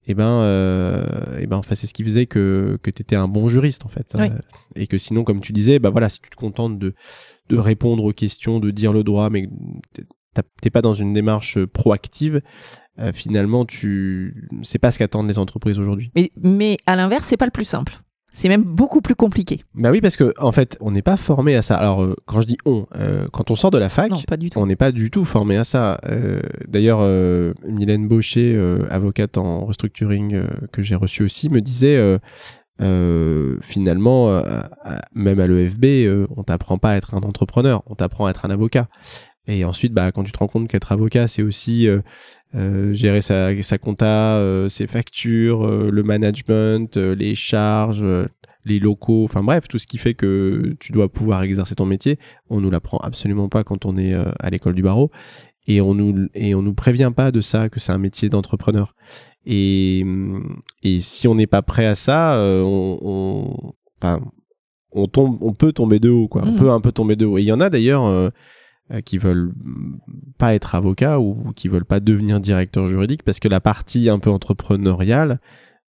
[0.08, 1.04] et eh ben, euh,
[1.40, 4.14] eh ben, c'est ce qui faisait que, que tu étais un bon juriste, en fait.
[4.14, 4.28] Hein.
[4.76, 6.94] et que sinon, comme tu disais, bah voilà, si tu te contentes de,
[7.48, 9.48] de répondre aux questions, de dire le droit, mais
[10.60, 12.40] t'es pas dans une démarche proactive,
[13.00, 16.12] euh, finalement, tu c'est pas ce qu'attendent les entreprises aujourd'hui.
[16.14, 18.00] Mais, mais à l'inverse, c'est pas le plus simple.
[18.36, 19.62] C'est même beaucoup plus compliqué.
[19.74, 21.74] Bah oui, parce que en fait, on n'est pas formé à ça.
[21.76, 24.12] Alors, euh, quand je dis on, euh, quand on sort de la fac,
[24.56, 25.96] on n'est pas du tout formé à ça.
[26.04, 27.00] Euh, d'ailleurs,
[27.66, 31.98] Mylène Baucher, avocate en restructuring que j'ai reçue aussi, me disait
[33.62, 34.42] finalement,
[35.14, 38.50] même à l'EFB, on t'apprend pas à être un entrepreneur, on t'apprend à être un
[38.50, 38.88] avocat.
[39.48, 41.88] Et ensuite, bah, quand tu te rends compte qu'être avocat, c'est aussi
[42.54, 48.04] euh, gérer sa, sa compta, euh, ses factures, euh, le management, les charges,
[48.64, 52.18] les locaux, enfin bref, tout ce qui fait que tu dois pouvoir exercer ton métier.
[52.50, 55.10] On nous l'apprend absolument pas quand on est à l'école du barreau.
[55.68, 58.94] Et on nous, et on nous prévient pas de ça, que c'est un métier d'entrepreneur.
[59.44, 60.04] Et,
[60.82, 64.20] et si on n'est pas prêt à ça, on, on, enfin,
[64.92, 66.42] on tombe, on peut tomber de haut, quoi.
[66.44, 66.56] On mmh.
[66.56, 67.38] peut un peu tomber de haut.
[67.38, 68.30] Et il y en a d'ailleurs, euh,
[69.04, 69.52] qui veulent
[70.38, 74.18] pas être avocats ou qui veulent pas devenir directeur juridique parce que la partie un
[74.18, 75.40] peu entrepreneuriale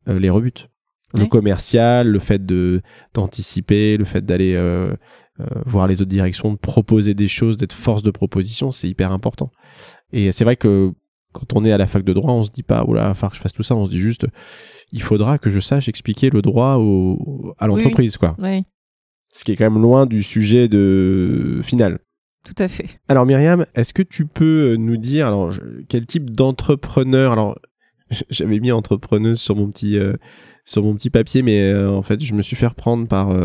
[0.08, 0.70] euh, les rebute.
[1.14, 2.82] Le commercial, le fait de
[3.14, 4.94] d'anticiper, le fait d'aller euh,
[5.66, 9.50] voir les autres directions, de proposer des choses, d'être force de proposition, c'est hyper important.
[10.12, 10.92] Et c'est vrai que
[11.32, 13.14] quand on est à la fac de droit, on se dit pas, oula, il va
[13.14, 14.26] falloir que je fasse tout ça, on se dit juste,
[14.92, 18.36] il faudra que je sache expliquer le droit au, à l'entreprise, quoi.
[19.30, 22.00] Ce qui est quand même loin du sujet de final.
[22.48, 22.88] Tout à fait.
[23.10, 25.52] Alors Myriam, est-ce que tu peux euh, nous dire alors
[25.90, 27.60] quel type d'entrepreneur alors
[28.30, 30.14] j'avais mis entrepreneuse sur mon petit euh,
[30.64, 33.36] sur mon petit papier mais euh, en fait je me suis fait reprendre par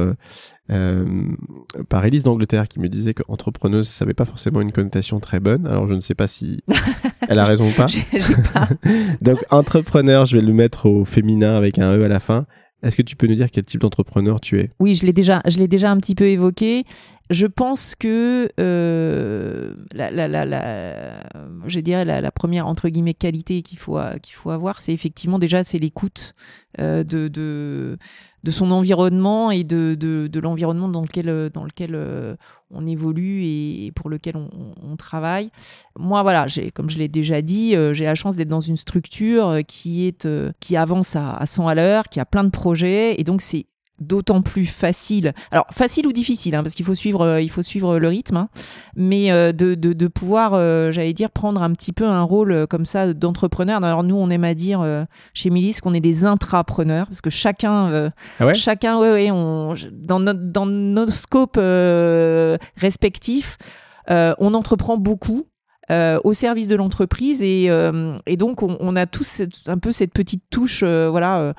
[1.88, 5.40] par Élise d'Angleterre qui me disait que entrepreneuse ça n'avait pas forcément une connotation très
[5.40, 5.66] bonne.
[5.66, 6.60] Alors je ne sais pas si
[7.28, 7.88] elle a raison ou pas.
[8.54, 8.68] pas.
[9.20, 12.46] Donc entrepreneur, je vais le mettre au féminin avec un e à la fin.
[12.82, 14.70] Est-ce que tu peux nous dire quel type d'entrepreneur tu es?
[14.80, 16.84] Oui, je l'ai déjà, je l'ai déjà un petit peu évoqué.
[17.30, 20.10] Je pense que euh, la,
[22.30, 23.98] première entre guillemets qualité qu'il faut
[24.50, 26.34] avoir, c'est effectivement déjà c'est l'écoute
[26.80, 27.96] euh, de,
[28.44, 32.34] de son environnement et de, de, de l'environnement dans lequel dans lequel euh,
[32.70, 35.50] on évolue et, pour lequel on, travaille.
[35.98, 39.58] Moi, voilà, comme je l'ai déjà dit, euh, j'ai la chance d'être dans une structure
[39.66, 40.28] qui est
[40.60, 43.66] qui avance à, à 100 à l'heure, qui a plein de projets et donc c'est
[44.02, 45.32] d'autant plus facile.
[45.50, 48.36] Alors facile ou difficile, hein, parce qu'il faut suivre, euh, il faut suivre le rythme,
[48.36, 48.48] hein,
[48.96, 52.86] mais euh, de, de, pouvoir, euh, j'allais dire, prendre un petit peu un rôle comme
[52.86, 53.82] ça d'entrepreneur.
[53.82, 54.84] Alors nous, on aime à dire
[55.34, 60.20] chez Milis qu'on est des intrapreneurs, parce que chacun, ah chacun, ouais, ouais, on, dans,
[60.20, 61.60] notre, dans nos scopes
[62.76, 63.56] respectifs,
[64.08, 65.46] on entreprend beaucoup.
[65.90, 67.70] au service de l'entreprise et,
[68.26, 71.54] et donc on, on, a tous un peu cette petite touche voilà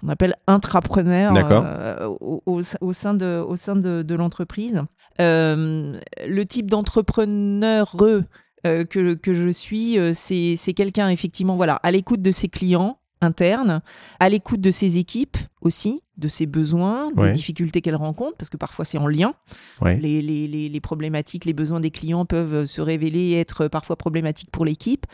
[0.00, 2.62] qu'on appelle intrapreneur euh, au,
[2.92, 4.82] sein de, au sein de, l'entreprise.
[5.20, 12.22] Euh, le type d'entrepreneur euh, que, que, je suis, c'est quelqu'un effectivement voilà, à l'écoute
[12.22, 13.80] de ses clients internes,
[14.20, 18.56] à l'écoute de ses équipes aussi, de ses besoins, des difficultés qu'elle rencontre, parce que
[18.56, 19.34] parfois c'est en lien.
[19.84, 24.64] Les, les, les, problématiques, les besoins des clients peuvent se révéler être parfois problématiques pour
[24.64, 25.06] l'équipe.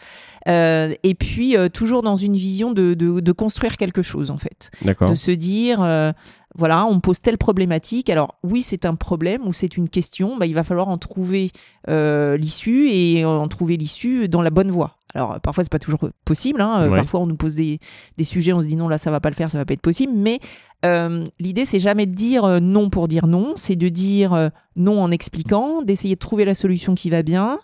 [0.49, 4.37] Euh, et puis, euh, toujours dans une vision de, de, de, construire quelque chose, en
[4.37, 4.71] fait.
[4.85, 6.13] De se dire, euh,
[6.55, 8.11] voilà, on pose telle problématique.
[8.11, 10.37] Alors, oui, c'est un problème ou c'est une question.
[10.37, 11.51] Bah, il va falloir en trouver
[11.89, 14.99] l'issue et en trouver l'issue dans la bonne voie.
[15.15, 16.61] Alors parfois c'est pas toujours possible.
[16.61, 16.89] Hein.
[16.89, 17.81] Parfois on nous pose des,
[18.17, 19.75] des, sujets, on se dit non là ça va pas le faire, ça va pas
[19.75, 20.13] être possible.
[20.15, 20.41] Mais
[20.85, 24.49] euh, l'idée, c'est jamais de dire euh, non pour dire non, c'est de dire euh,
[24.75, 27.61] non en expliquant, d'essayer de trouver la solution qui va bien.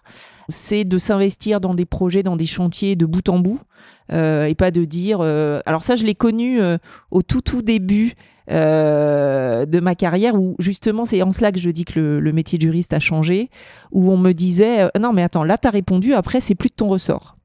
[0.49, 3.61] C'est de s'investir dans des projets, dans des chantiers de bout en bout,
[4.11, 5.20] et pas de dire.
[5.20, 6.59] alors ça, je l'ai connu
[7.11, 8.14] au tout tout début.
[8.49, 12.62] de ma carrière où justement c'est en cela que je dis que le, métier de
[12.62, 13.51] juriste a changé
[13.93, 16.89] où on me disait non mais attends là t'as répondu après c'est plus de ton
[16.89, 17.37] ressort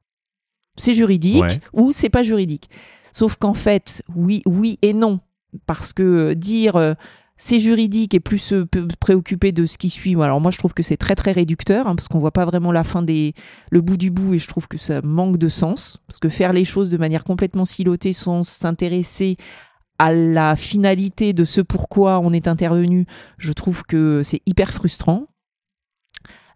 [0.78, 2.70] c'est juridique ou c'est pas juridique
[3.12, 5.20] sauf qu'en fait oui oui et non
[5.66, 6.94] parce que dire euh,
[7.36, 8.66] c'est juridique et plus se
[9.00, 10.14] préoccuper de ce qui suit.
[10.14, 12.72] Alors moi je trouve que c'est très très réducteur hein, parce qu'on voit pas vraiment
[12.72, 13.34] la fin des
[13.70, 16.52] le bout du bout et je trouve que ça manque de sens parce que faire
[16.52, 19.36] les choses de manière complètement silotée sans s'intéresser
[19.98, 23.06] à la finalité de ce pourquoi on est intervenu,
[23.38, 25.26] je trouve que c'est hyper frustrant.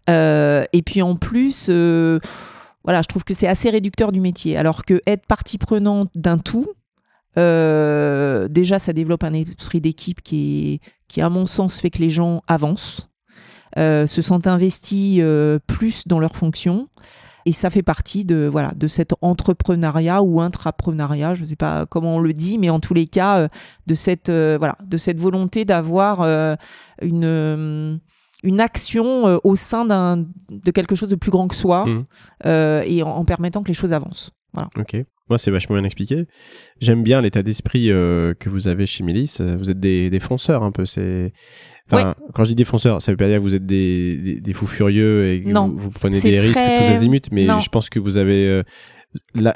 [0.09, 2.19] Euh, et puis en plus, euh,
[2.83, 4.57] voilà, je trouve que c'est assez réducteur du métier.
[4.57, 6.67] Alors que être partie prenante d'un tout,
[7.39, 12.09] euh, déjà, ça développe un esprit d'équipe qui, qui, à mon sens, fait que les
[12.09, 13.09] gens avancent,
[13.75, 15.21] se sentent investis
[15.67, 16.89] plus dans leurs fonctions.
[17.45, 21.85] Et ça fait partie de, voilà, de cet entrepreneuriat ou intrapreneuriat, je ne sais pas
[21.85, 23.47] comment on le dit, mais en tous les cas,
[23.87, 26.21] de, cette, voilà, de cette volonté d'avoir
[27.01, 27.99] une
[28.43, 31.99] une action euh, au sein d'un de quelque chose de plus grand que soi mmh.
[32.45, 34.31] euh, et en, permettant que les choses avancent.
[34.53, 34.69] Voilà.
[34.77, 35.03] Ok.
[35.29, 36.25] Moi, c'est vachement bien expliqué.
[36.79, 39.37] J'aime bien l'état d'esprit euh, que vous avez chez Mélis.
[39.39, 40.85] Vous êtes des, défenseurs un peu.
[40.85, 41.33] C'est
[41.89, 45.27] Quand je dis défenseurs, ça veut pas dire que vous êtes des, des, fous furieux
[45.27, 48.63] et que vous, prenez des risques tous azimuts, mais je pense que vous avez
[49.35, 49.55] la,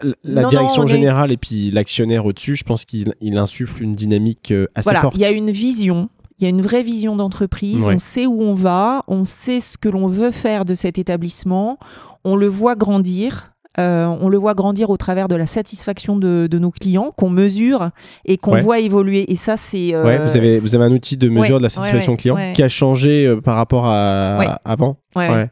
[0.50, 2.56] direction générale et puis l'actionnaire au-dessus.
[2.56, 5.16] Je pense qu'il insuffle une dynamique assez voilà, forte.
[5.16, 6.10] Il y a une vision
[6.40, 9.78] il y a une vraie vision d'entreprise, on sait où on va, on sait ce
[9.78, 11.78] que l'on veut faire de cet établissement,
[12.24, 13.53] on le voit grandir.
[13.80, 17.90] Euh, on le voit grandir au travers de la satisfaction de, nos clients qu'on mesure
[18.26, 19.32] et qu'on voit évoluer.
[19.32, 19.94] Et ça, c'est.
[19.94, 22.70] Euh, vous, avez, vous avez un outil de mesure de la satisfaction client qui a
[22.70, 24.98] changé euh, par rapport à avant.
[25.16, 25.50] Ouais.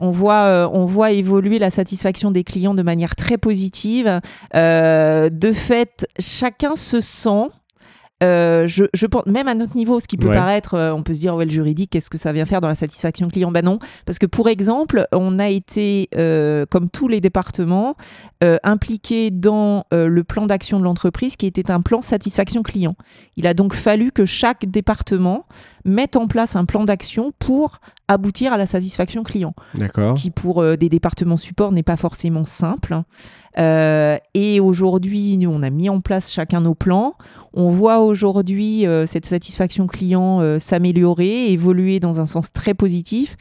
[0.00, 4.20] On, voit, on voit évoluer la satisfaction des clients de manière très positive.
[4.54, 7.50] de fait, chacun se sent
[8.22, 11.14] euh, je, je, pense, même à notre niveau, ce qui peut paraître, euh, on peut
[11.14, 13.52] se dire, ouais, le juridique, qu'est-ce que ça vient faire dans la satisfaction client?
[13.52, 17.96] Ben non, parce que pour exemple, on a été, euh, comme tous les départements,
[18.62, 22.94] impliqués dans le plan d'action de l'entreprise qui était un plan satisfaction client.
[23.36, 25.46] Il a donc fallu que chaque département
[25.84, 29.54] mette en place un plan d'action pour aboutir à la satisfaction client.
[29.76, 33.02] Ce qui pour des départements support n'est pas forcément simple.
[33.56, 37.16] et aujourd'hui, nous, on a mis en place chacun nos plans.
[37.52, 43.36] On voit aujourd'hui euh, cette satisfaction client euh, s'améliorer, évoluer dans un sens très positif.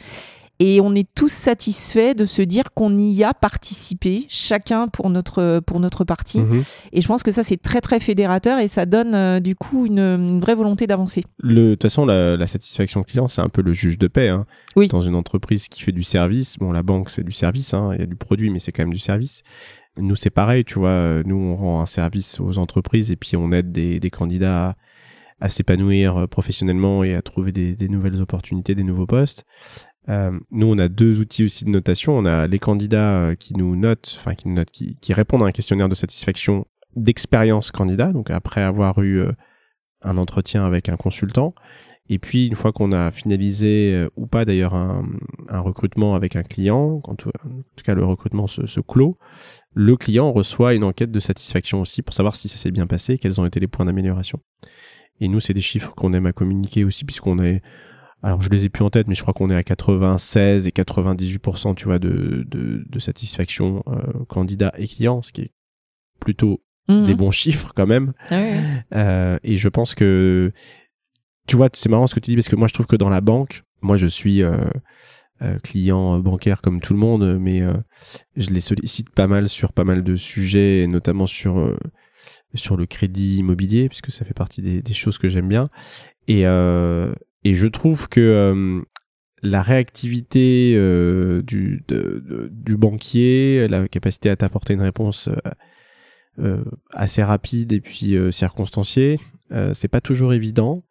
[0.59, 5.59] Et on est tous satisfaits de se dire qu'on y a participé, chacun pour notre,
[5.59, 6.39] pour notre partie.
[6.39, 6.63] Mhm.
[6.93, 9.85] Et je pense que ça, c'est très, très fédérateur et ça donne euh, du coup
[9.85, 11.23] une, vraie volonté d'avancer.
[11.43, 14.29] De toute façon, la, satisfaction client, c'est un peu le juge de paix.
[14.29, 14.45] Hein.
[14.75, 14.87] Oui.
[14.87, 17.91] Dans une entreprise qui fait du service, bon, la banque, c'est du service, hein.
[17.93, 19.43] il y a du produit, mais c'est quand même du service.
[19.97, 21.23] Nous, c'est pareil, tu vois.
[21.23, 24.75] Nous, on rend un service aux entreprises et puis on aide des, candidats
[25.39, 29.45] à, s'épanouir euh, professionnellement et à trouver des, nouvelles opportunités, des nouveaux postes.
[30.09, 32.17] Euh, nous, on a deux outils aussi de notation.
[32.17, 35.51] On a les candidats euh, qui nous notent, enfin qui notent, qui, répondent à un
[35.51, 39.21] questionnaire de satisfaction d'expérience candidat, donc après avoir eu
[40.01, 41.53] un entretien avec un consultant.
[42.09, 45.05] Et puis, une fois qu'on a finalisé ou pas d'ailleurs un,
[45.49, 47.29] recrutement avec un client, en tout,
[47.83, 49.19] cas le recrutement se clôt,
[49.77, 53.19] le client reçoit une enquête de satisfaction aussi pour savoir si ça s'est bien passé,
[53.19, 54.39] quels ont été les points d'amélioration.
[55.19, 57.61] Et nous, c'est des chiffres qu'on aime à communiquer aussi, puisqu'on est,
[58.23, 60.71] alors je les ai plus en tête, mais je crois qu'on est à 96 et
[60.71, 65.51] 98%, tu vois, de, de, satisfaction euh, candidat et client, ce qui est
[66.19, 67.05] plutôt mhm.
[67.05, 68.13] des bons chiffres quand même.
[68.31, 68.41] Ah
[68.95, 70.51] euh, et je pense que,
[71.45, 73.09] tu vois, c'est marrant ce que tu dis, parce que moi, je trouve que dans
[73.09, 74.41] la banque, moi, je suis...
[74.41, 74.57] Euh,
[75.43, 77.73] euh, client bancaire comme tout le monde, mais euh,
[78.35, 81.77] je les sollicite pas mal sur pas mal de sujets, notamment sur, euh,
[82.55, 85.69] sur le crédit immobilier, puisque ça fait partie des, choses que j'aime bien.
[86.27, 88.81] Et, et je trouve que
[89.43, 90.73] la réactivité
[91.43, 91.85] du,
[92.49, 95.29] du banquier, la capacité à t'apporter une réponse
[96.91, 99.19] assez rapide et puis circonstanciée,
[99.75, 100.83] c'est pas toujours évident.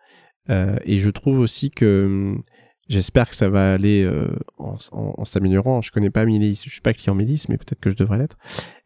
[0.49, 2.37] et je trouve aussi que
[2.89, 4.29] J'espère que ça va aller euh,
[4.59, 5.83] en, s'améliorant.
[5.83, 8.37] Je connais pas Mélis, je suis pas client Mélis, mais peut-être que je devrais l'être.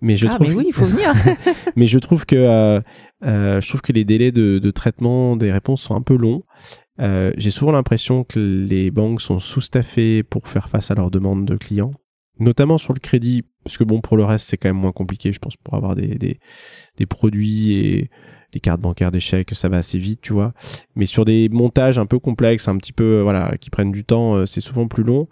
[0.01, 0.49] Mais je ah, trouve.
[0.49, 1.13] Mais oui, il faut venir.
[1.77, 2.81] mais je trouve que euh,
[3.25, 6.43] euh, je trouve que les délais de, traitement des réponses sont un peu longs.
[6.99, 11.57] J'ai souvent l'impression que les banques sont sous-staffées pour faire face à leurs demandes de
[11.57, 11.93] clients,
[12.39, 15.33] notamment sur le crédit, parce que bon, pour le reste, c'est quand même moins compliqué,
[15.33, 16.39] je pense, pour avoir des, des,
[16.97, 18.11] des produits et
[18.53, 20.53] les cartes bancaires, des chèques, ça va assez vite, tu vois.
[20.97, 24.05] Mais sur des montages un peu complexes, un petit peu, euh, voilà, qui prennent du
[24.05, 25.29] temps, euh, c'est souvent plus long.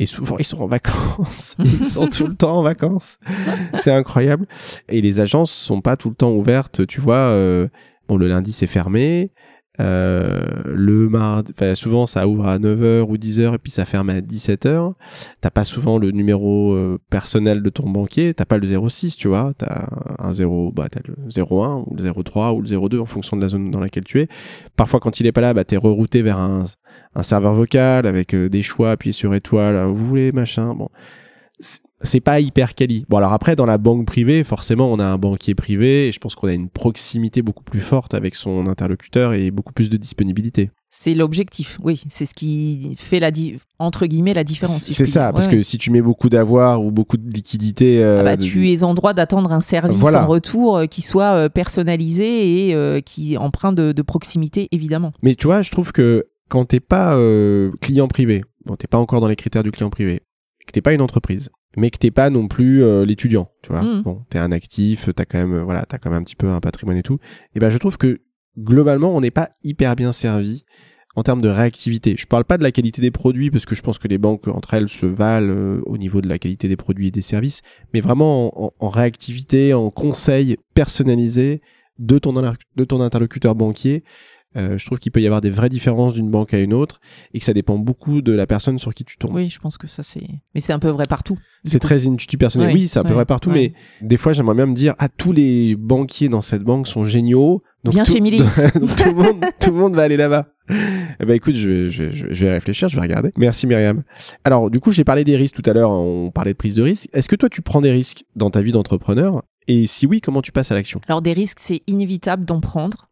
[0.00, 1.56] Et souvent, ils sont en vacances.
[1.64, 3.18] Ils sont tout le temps en vacances.
[3.80, 4.46] C'est incroyable.
[4.88, 7.16] Et les agences sont pas tout le temps ouvertes, tu vois.
[7.16, 7.66] Euh,
[8.06, 9.32] bon, le lundi, c'est fermé.
[9.80, 14.20] Euh, le mardi, souvent ça ouvre à 9h ou 10h et puis ça ferme à
[14.20, 14.92] 17h.
[15.40, 19.28] T'as pas souvent le numéro euh, personnel de ton banquier, t'as pas le 06, tu
[19.28, 19.52] vois.
[19.56, 19.86] T'as
[20.18, 23.42] un 0, bah, t'as le 01 ou le 03 ou le 02 en fonction de
[23.42, 24.28] la zone dans laquelle tu es.
[24.76, 26.64] Parfois, quand il est pas là, bah, t'es rerouté vers un,
[27.14, 30.74] un serveur vocal avec euh, des choix, appuyé sur étoile, vous voulez, machin.
[30.74, 30.88] Bon
[32.02, 33.04] c'est pas hyper quali.
[33.08, 36.18] Bon alors après dans la banque privée, forcément on a un banquier privé et je
[36.18, 39.96] pense qu'on a une proximité beaucoup plus forte avec son interlocuteur et beaucoup plus de
[39.96, 40.70] disponibilité.
[40.90, 43.30] C'est l'objectif, oui, c'est ce qui fait la
[43.78, 44.88] entre guillemets la différence.
[44.90, 48.24] c'est ça, parce que si tu mets beaucoup d'avoir ou beaucoup de liquidité, euh, ah
[48.24, 52.70] bah, tu es en droit d'attendre un service en retour euh, qui soit euh, personnalisé
[52.70, 55.12] et qui empreint de, de, proximité évidemment.
[55.22, 57.18] Mais tu vois, je trouve que quand t'es pas
[57.82, 60.22] client privé, bon t'es pas encore dans les critères du client privé,
[60.66, 63.82] que t'es pas une entreprise, mais que t'es pas non plus euh, l'étudiant, tu vois.
[63.82, 64.02] Mmh.
[64.02, 66.48] Bon, t'es un actif, t'as quand même, euh, voilà, t'as quand même un petit peu
[66.48, 67.18] un patrimoine et tout.
[67.54, 68.20] Et ben, je trouve que
[68.58, 70.64] globalement, on n'est pas hyper bien servi
[71.14, 72.14] en termes de réactivité.
[72.16, 74.46] Je parle pas de la qualité des produits parce que je pense que les banques
[74.48, 77.62] entre elles se valent euh, au niveau de la qualité des produits et des services,
[77.92, 81.60] mais vraiment en, réactivité, en conseil personnalisé
[81.98, 84.04] de ton, de ton interlocuteur banquier.
[84.56, 87.00] Euh, je trouve qu'il peut y avoir des vraies différences d'une banque à une autre
[87.34, 89.34] et que ça dépend beaucoup de la personne sur qui tu tombes.
[89.34, 90.26] Oui, je pense que ça c'est.
[90.54, 91.38] Mais c'est un peu vrai partout.
[91.64, 92.72] C'est très intuitif personnel.
[92.72, 95.32] oui, c'est un peu vrai partout, mais des fois j'aimerais même me dire ah tous
[95.32, 97.62] les banquiers dans cette banque sont géniaux.
[97.84, 98.38] Donc Viens chez Milis.
[98.72, 100.48] tout, le monde, tout le monde va aller là-bas.
[101.20, 103.32] Eh ben écoute, je vais, je, je, vais réfléchir, je vais regarder.
[103.36, 104.02] Merci Myriam.
[104.44, 106.82] Alors du coup, j'ai parlé des risques tout à l'heure, on parlait de prise de
[106.82, 107.08] risque.
[107.12, 110.40] Est-ce que toi tu prends des risques dans ta vie d'entrepreneur et si oui, comment
[110.40, 111.00] tu passes à l'action?
[111.08, 113.08] Alors des risques, c'est inévitable d'en prendre.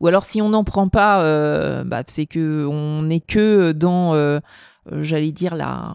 [0.00, 4.14] ou alors si on n'en prend pas, euh, bah, c'est que on n'est que dans,
[4.14, 4.38] euh,
[4.90, 5.94] euh, j'allais dire la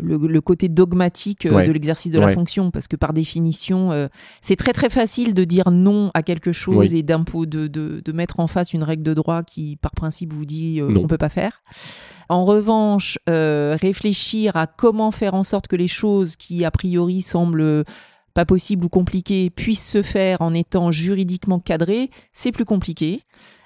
[0.00, 4.08] le, côté dogmatique de l'exercice de la fonction, parce que par définition,
[4.40, 8.12] c'est très très facile de dire non à quelque chose et d'impôt de, de, de,
[8.12, 11.18] mettre en face une règle de droit qui, par principe, vous dit on ne peut
[11.18, 11.62] pas faire.
[12.28, 17.84] En revanche, réfléchir à comment faire en sorte que les choses qui a priori semblent
[18.36, 23.22] pas possible ou compliqué puisse se faire en étant juridiquement cadré, c'est plus compliqué.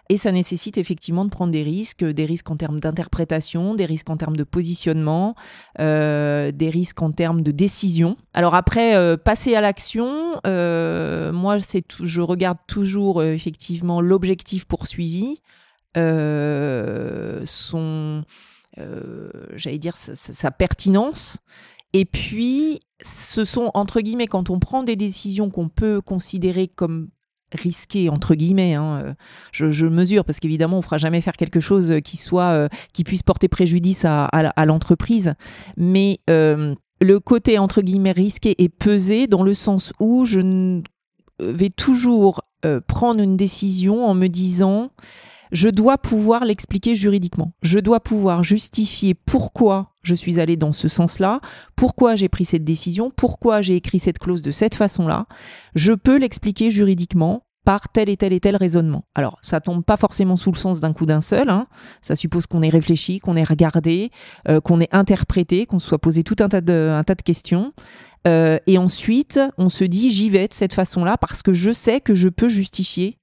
[0.09, 4.11] Et ça nécessite effectivement de prendre des risques, des risques en termes d'interprétation, des risques
[4.11, 5.35] en termes de positionnement,
[5.81, 8.17] euh, des risques en termes de décision.
[8.33, 15.43] Alors après, euh, passer à l'action, euh, moi, c'est je regarde toujours effectivement l'objectif poursuivi,
[15.97, 18.23] son,
[18.77, 21.41] j'allais dire, sa pertinence.
[21.93, 27.09] Et puis, ce sont, entre guillemets, quand on prend des décisions qu'on peut considérer comme
[27.53, 29.15] risquées, entre guillemets, hein, euh,
[29.53, 33.05] je, mesure, parce qu'évidemment, on ne fera jamais faire quelque chose qui soit, euh, qui
[33.05, 35.35] puisse porter préjudice à, l'entreprise.
[35.77, 40.81] Mais euh, le côté, entre guillemets, risqué est pesé dans le sens où je
[41.41, 42.43] vais toujours
[42.87, 44.91] prendre une décision en me disant,
[45.53, 47.53] je dois pouvoir l'expliquer juridiquement.
[47.63, 51.41] Je dois pouvoir justifier pourquoi je suis allé dans ce sens-là,
[51.77, 55.27] pourquoi j'ai pris cette décision, pourquoi j'ai écrit cette clause de cette façon-là?
[55.75, 59.05] Je peux l'expliquer juridiquement par tel et tel et tel raisonnement.
[59.15, 61.51] Alors, ça tombe pas forcément sous le sens d'un coup d'un seul.
[61.51, 61.67] Hein.
[62.01, 64.11] Ça suppose qu'on ait réfléchi, qu'on ait regardé,
[64.49, 67.23] euh, qu'on ait interprété, qu'on se soit posé tout un tas de, un tas de
[67.23, 67.75] questions.
[68.27, 72.01] Euh, et ensuite, on se dit, j'y vais de cette façon-là parce que je sais
[72.01, 73.21] que je peux justifier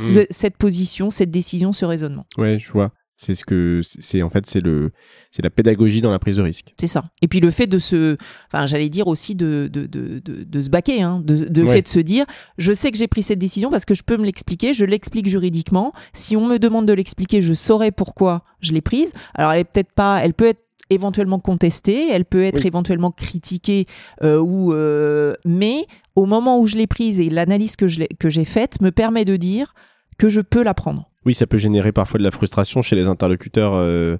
[0.00, 0.22] Hmm.
[0.30, 2.26] cette position, cette décision, ce raisonnement.
[2.36, 2.90] Ouais, je vois.
[3.16, 4.90] C'est ce que c'est en fait c'est le
[5.30, 6.74] c'est la pédagogie dans la prise de risque.
[6.80, 7.04] C'est ça.
[7.22, 8.16] Et puis le fait de se
[8.48, 11.88] enfin j'allais dire aussi de de, de, de, se baquer hein, de, de fait de
[11.88, 12.26] se dire
[12.58, 15.28] je sais que j'ai pris cette décision parce que je peux me l'expliquer, je l'explique
[15.28, 15.92] juridiquement.
[16.12, 19.12] Si on me demande de l'expliquer, je saurai pourquoi je l'ai prise.
[19.34, 23.86] Alors elle est peut-être pas elle peut être éventuellement contestée, elle peut être éventuellement critiquée
[24.22, 25.86] euh, ou euh, mais
[26.16, 29.72] au moment où je l'ai prise et l'analyse que j'ai faite me permet de dire
[30.18, 31.10] que je peux la prendre.
[31.26, 34.16] Oui, ça peut générer parfois de la frustration chez les interlocuteurs euh,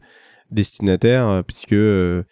[0.50, 2.22] destinataires, euh, puisque euh,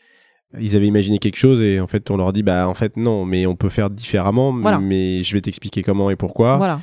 [0.58, 3.24] ils avaient imaginé quelque chose et en fait on leur dit bah en fait non,
[3.24, 6.56] mais on peut faire différemment, mais je vais t'expliquer comment et pourquoi.
[6.56, 6.80] Voilà.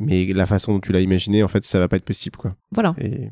[0.00, 2.56] Mais la façon dont tu l'as imaginé, en fait, ça va pas être possible quoi.
[2.72, 2.94] Voilà.
[2.98, 3.30] Et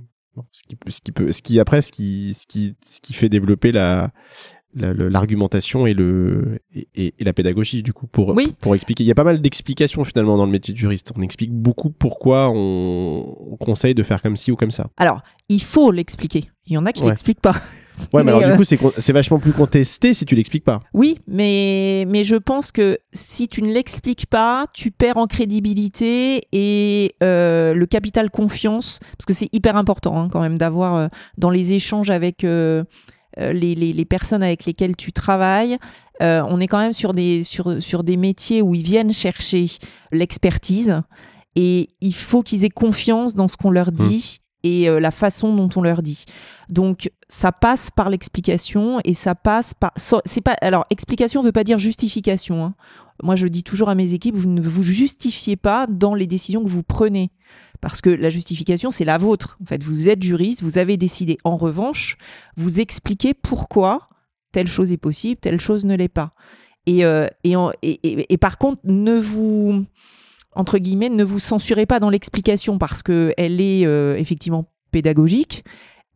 [0.52, 3.28] ce qui, ce qui peut, ce qui après, ce qui, ce qui, ce qui fait
[3.28, 4.12] développer la
[4.74, 6.60] l'argumentation et le
[6.94, 9.04] et, la pédagogie du coup pour pour expliquer.
[9.04, 11.12] Il y a pas mal d'explications finalement dans le métier de juriste.
[11.16, 14.88] On explique beaucoup pourquoi on, conseille de faire comme ci ou comme ça.
[14.96, 16.44] Alors il faut l'expliquer.
[16.66, 17.56] Il y en a qui l'expliquent pas.
[18.14, 20.80] Ouais mais, alors du euh, coup c'est vachement plus contesté si tu l'expliques pas.
[20.94, 26.42] Oui mais mais je pense que si tu ne l'expliques pas tu perds en crédibilité
[26.52, 31.08] et euh, le capital confiance parce que c'est hyper important hein, quand même d'avoir euh,
[31.36, 32.46] dans les échanges avec
[33.38, 35.78] euh, les, personnes avec lesquelles tu travailles.
[36.22, 39.66] Euh, on est quand même sur des, sur, sur des métiers où ils viennent chercher
[40.12, 41.00] l'expertise
[41.56, 44.40] et il faut qu'ils aient confiance dans ce qu'on leur dit.
[44.62, 46.26] et euh, la façon dont on leur dit.
[46.68, 51.64] Donc ça passe par l'explication et ça passe par c'est pas alors explication veut pas
[51.64, 52.64] dire justification.
[52.64, 52.74] Hein.
[53.22, 56.62] Moi je dis toujours à mes équipes vous ne vous justifiez pas dans les décisions
[56.62, 57.30] que vous prenez
[57.80, 59.58] parce que la justification c'est la vôtre.
[59.62, 61.38] En fait, vous êtes juriste, vous avez décidé.
[61.44, 62.16] En revanche,
[62.56, 64.06] vous expliquez pourquoi
[64.52, 66.30] telle chose est possible, telle chose ne l'est pas.
[66.86, 69.84] Et, euh, et, et, et, par contre, ne vous
[70.54, 75.64] entre guillemets, ne vous censurez pas dans l'explication parce qu'elle est euh, effectivement pédagogique,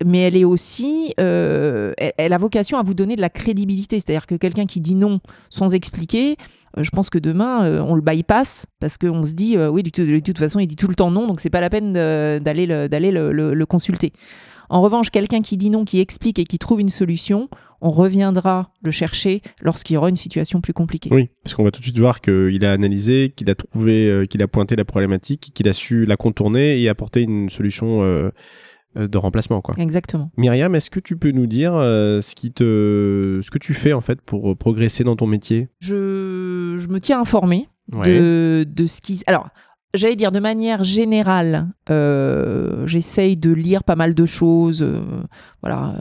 [0.04, 4.00] mais elle est aussi, euh, elle, a vocation à vous donner de la crédibilité.
[4.00, 6.36] C'est-à-dire que quelqu'un qui dit non sans expliquer,
[6.78, 10.58] je pense que demain on le bypass parce qu'on se dit oui de, toute façon
[10.58, 14.12] il dit tout le temps non, donc c'est pas la peine d'aller d'aller le, consulter.
[14.70, 17.48] En revanche, quelqu'un qui dit non, qui explique et qui trouve une solution,
[17.80, 21.10] on reviendra le chercher lorsqu'il y aura une situation plus compliquée.
[21.12, 24.24] Oui, parce qu'on va tout de suite voir qu'il a analysé, qu'il a trouvé, euh,
[24.24, 28.30] qu'il a pointé la problématique, qu'il a su la contourner et apporter une solution euh,
[28.96, 29.60] euh, de remplacement.
[29.60, 29.74] Quoi.
[29.78, 30.30] Exactement.
[30.38, 34.00] Myriam, est-ce que tu peux nous dire ce, qui te, ce que tu fais en
[34.00, 35.68] fait pour progresser dans ton métier?
[35.80, 36.43] Je,
[36.78, 39.22] je me tiens informé de, de ce qui...
[39.26, 39.48] Alors,
[39.94, 44.82] j'allais dire de manière générale, euh, j'essaye de lire pas mal de choses.
[44.82, 45.00] Euh,
[45.62, 45.94] voilà,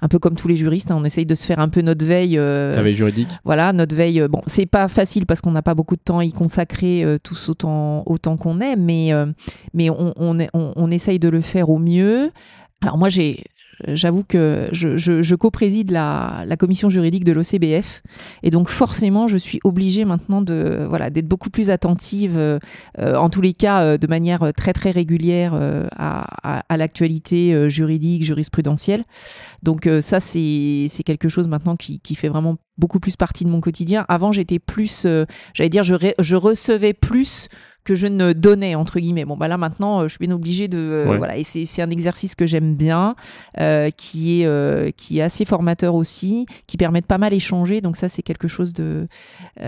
[0.00, 2.04] un peu comme tous les juristes, hein, on essaye de se faire un peu notre
[2.04, 2.36] veille.
[2.38, 3.30] Euh, veille juridique.
[3.44, 4.26] Voilà, notre veille.
[4.28, 7.48] bon, c'est pas facile parce qu'on n'a pas beaucoup de temps à y consacrer tous
[7.48, 9.12] autant autant qu'on est, mais
[9.72, 12.30] mais on, on, on, on, essaye de le faire au mieux.
[12.82, 13.44] Alors moi j'ai
[13.88, 18.02] j'avoue que je, co-préside la, commission juridique de l'OCBF
[18.42, 22.58] et donc forcément je suis obligée maintenant de voilà d'être beaucoup plus attentive, euh,
[22.98, 29.04] en tous les cas euh, de manière très très régulière euh, à, l'actualité juridique, jurisprudentielle.
[29.62, 34.04] Donc ça c'est quelque chose maintenant qui, fait vraiment beaucoup plus partie de mon quotidien.
[34.08, 35.06] Avant j'étais plus,
[35.54, 37.48] j'allais dire je recevais plus
[37.84, 39.24] que je ne donnais entre guillemets.
[39.24, 41.90] Bon bah là maintenant, euh, je suis bien obligée de euh, voilà et c'est un
[41.90, 43.14] exercice que j'aime bien,
[43.58, 47.80] euh, qui est qui est assez formateur aussi, qui permet de pas mal échanger.
[47.80, 49.06] Donc ça c'est quelque chose de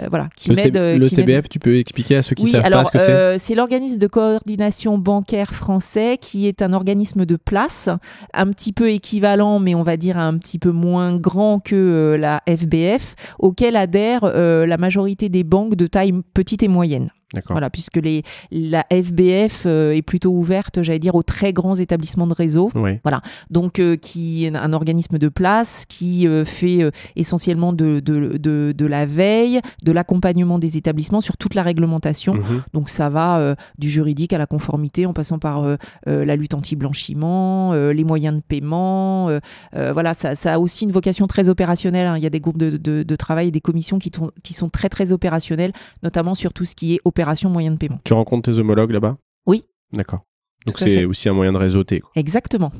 [0.08, 0.76] voilà qui m'aide.
[0.76, 3.38] Le CBF, tu peux expliquer à ceux qui savent pas ce que c'est?
[3.38, 7.88] c'est l'organisme de coordination bancaire français qui est un organisme de place,
[8.34, 12.42] un petit peu équivalent, mais on va dire un petit peu moins grand que la
[12.48, 17.10] FBF, auquel adhèrent la majorité des banques de taille petite et moyenne.
[17.48, 22.26] Voilà, puisque les, la FBF euh, est plutôt ouverte, j'allais dire, aux très grands établissements
[22.26, 22.70] de réseau.
[22.74, 28.36] Voilà, donc euh, qui est un organisme de place qui euh, fait essentiellement de, de,
[28.38, 32.34] de, de, la veille, de l'accompagnement des établissements sur toute la réglementation.
[32.34, 32.62] Mhm.
[32.72, 35.64] Donc ça va du juridique à la conformité, en passant par
[36.06, 39.30] la lutte anti-blanchiment, les moyens de paiement.
[39.74, 42.06] voilà, ça, ça, a aussi une vocation très opérationnelle.
[42.06, 42.16] Hein.
[42.16, 44.10] Il y a des groupes de, de, travail et des commissions qui,
[44.42, 45.72] qui sont très très opérationnelles,
[46.02, 48.00] notamment sur tout ce qui est opérationnel moyen de paiement.
[48.04, 49.16] Tu rencontres tes homologues là-bas?
[49.46, 49.62] Oui.
[49.92, 50.20] D'accord.
[50.66, 52.02] Donc c'est aussi un moyen de réseauter.
[52.14, 52.72] Exactement.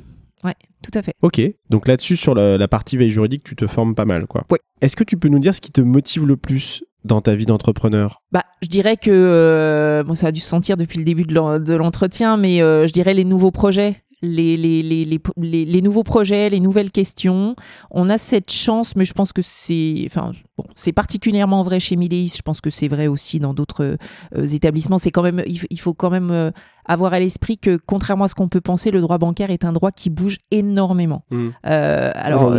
[0.44, 1.14] Ouais, tout à fait.
[1.22, 1.40] Ok,
[1.70, 4.44] donc là-dessus, sur la, partie veille juridique, tu te formes pas mal, quoi.
[4.50, 4.58] Oui.
[4.80, 7.46] Est-ce que tu peux nous dire ce qui te motive le plus dans ta vie
[7.46, 8.22] d'entrepreneur?
[8.32, 11.74] Bah, je dirais que euh, bon, ça a dû se sentir depuis le début de
[11.74, 16.60] l'entretien, mais euh, je dirais les nouveaux projets, les, les, les, les, nouveaux projets, les
[16.60, 17.56] nouvelles questions.
[17.90, 20.64] On a cette chance, mais je pense que c'est enfin, bon,
[20.94, 23.96] particulièrement vrai chez Miléis, je pense que c'est vrai aussi dans d'autres
[24.36, 24.98] euh, établissements.
[24.98, 26.50] C'est quand même, il, faut quand même euh,
[26.86, 29.72] avoir à l'esprit que, contrairement à ce qu'on peut penser, le droit bancaire est un
[29.72, 31.24] droit qui bouge énormément.
[31.32, 31.48] Mmh.
[31.66, 32.52] Euh, alors,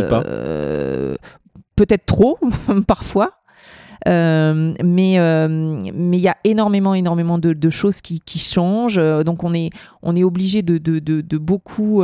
[1.76, 2.38] peut-être trop,
[2.86, 3.32] parfois.
[4.06, 8.98] Euh, mais euh, mais il y a énormément énormément de, choses qui, qui, changent.
[8.98, 9.70] Euh, donc on est
[10.02, 12.02] on est obligé de, de, beaucoup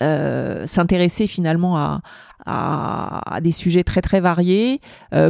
[0.00, 2.00] s'intéresser finalement à,
[2.46, 4.80] à, des sujets très très variés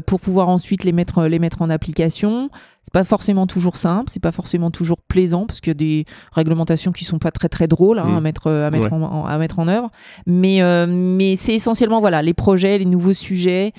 [0.06, 2.50] pour pouvoir ensuite les mettre les mettre en application.
[2.84, 6.04] C'est pas forcément toujours simple, c'est pas forcément toujours plaisant parce qu'il y a des
[6.32, 8.22] réglementations qui sont pas très très drôles hein, à mmh.
[8.22, 9.90] mettre à mettre en, à mettre en œuvre.
[10.26, 13.72] Mais mais c'est essentiellement voilà les projets, les nouveaux sujets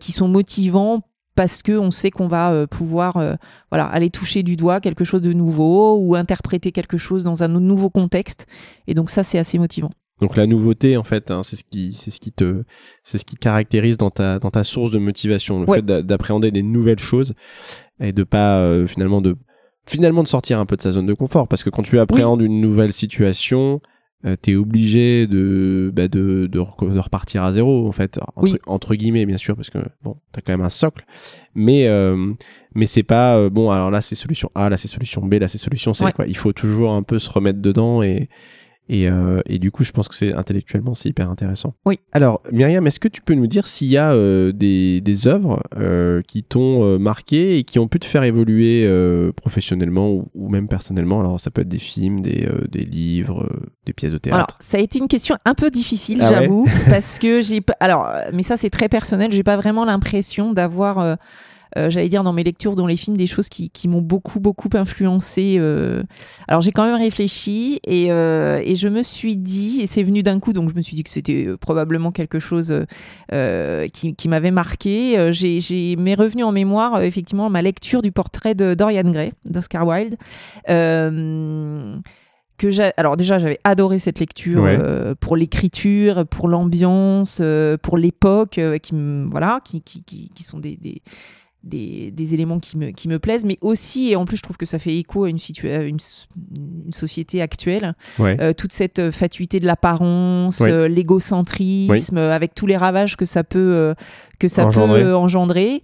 [0.00, 1.02] qui sont motivants
[1.38, 3.36] parce que on sait qu'on va euh, pouvoir euh,
[3.70, 7.48] voilà aller toucher du doigt quelque chose de nouveau ou interpréter quelque chose dans un
[7.48, 8.48] nouveau contexte
[8.88, 9.90] et donc ça c'est assez motivant.
[10.20, 12.64] Donc la nouveauté en fait hein, c'est ce qui c'est ce qui te
[13.04, 16.62] c'est ce qui caractérise dans ta dans ta source de motivation le fait d'appréhender des
[16.62, 17.34] nouvelles choses
[18.00, 19.36] et de pas euh, finalement de
[19.86, 21.48] finalement de sortir un peu de sa zone de confort.
[21.48, 23.80] Parce que quand tu appréhendes une nouvelle situation
[24.24, 29.26] euh, t'es obligé de, bah de, de, repartir à zéro en fait entre, entre, guillemets
[29.26, 31.04] bien sûr parce que bon t'as quand même un socle.
[31.54, 32.32] Mais euh,
[32.74, 35.46] mais c'est pas euh, bon alors là c'est solution A là c'est solution B là
[35.46, 36.26] c'est solution C quoi.
[36.26, 38.28] Il faut toujours un peu se remettre dedans et
[38.88, 41.74] Et, euh, et du coup, je pense que c'est intellectuellement, c'est hyper intéressant.
[41.84, 41.98] Oui.
[42.12, 45.60] Alors, Myriam, est-ce que tu peux nous dire s'il y a euh, des, des œuvres
[45.76, 48.88] euh, qui t'ont marqué et qui ont pu te faire évoluer
[49.36, 51.20] professionnellement ou, ou même personnellement?
[51.20, 53.48] Alors, ça peut être des films, des, des livres,
[53.84, 54.56] des pièces de Alors, théâtre.
[54.60, 56.34] ça a été une question un peu difficile, Ah ouais?
[56.42, 57.60] j'avoue, parce que j'ai.
[57.80, 59.30] Alors, mais ça, c'est très personnel.
[59.32, 61.16] J'ai pas vraiment l'impression d'avoir,
[61.76, 64.40] euh, j'allais dire, dans mes lectures, dans les films, des choses qui, qui m'ont beaucoup,
[64.40, 65.56] beaucoup influencé.
[65.58, 66.02] euh.
[66.48, 70.22] Alors, j'ai quand même réfléchi et, euh, et je me suis dit, et c'est venu
[70.22, 72.72] d'un coup, donc je me suis dit que c'était probablement quelque chose
[73.92, 75.32] qui, qui m'avait marqué.
[75.32, 79.86] J'ai, j'ai m'est revenu en mémoire, effectivement, ma lecture du portrait de Dorian Gray, d'Oscar
[79.86, 80.16] Wilde.
[82.58, 84.76] Que j'ai alors déjà j'avais adoré cette lecture Ouais.
[84.80, 88.96] euh, pour l'écriture pour l'ambiance euh, pour l'époque euh, qui
[89.30, 91.00] voilà qui, qui, qui, qui sont des, des,
[91.64, 94.56] des, des éléments qui me, qui me plaisent mais aussi et en plus je trouve
[94.56, 95.98] que ça fait écho à une, une,
[96.92, 98.36] société actuelle Ouais.
[98.40, 100.70] euh, toute cette euh, fatuité de l'apparence, Ouais.
[100.70, 103.94] euh, l'égocentrisme, avec tous les ravages que ça peut, euh,
[104.38, 105.02] que ça Engendrer.
[105.02, 105.82] peut engendrer.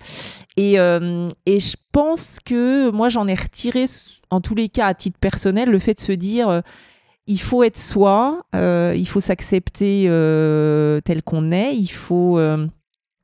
[0.57, 3.87] Et, et je pense que moi, j'en ai retiré,
[4.31, 6.63] en tous les cas, à titre personnel, le fait de se dire.
[7.27, 10.05] il faut être soi, il faut s'accepter
[11.05, 12.39] tel qu'on est, il faut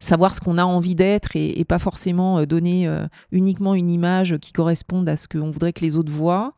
[0.01, 3.91] savoir ce qu'on a envie d'être et, et pas forcément euh, donner euh, uniquement une
[3.91, 6.55] image qui corresponde à ce qu'on voudrait que les autres voient.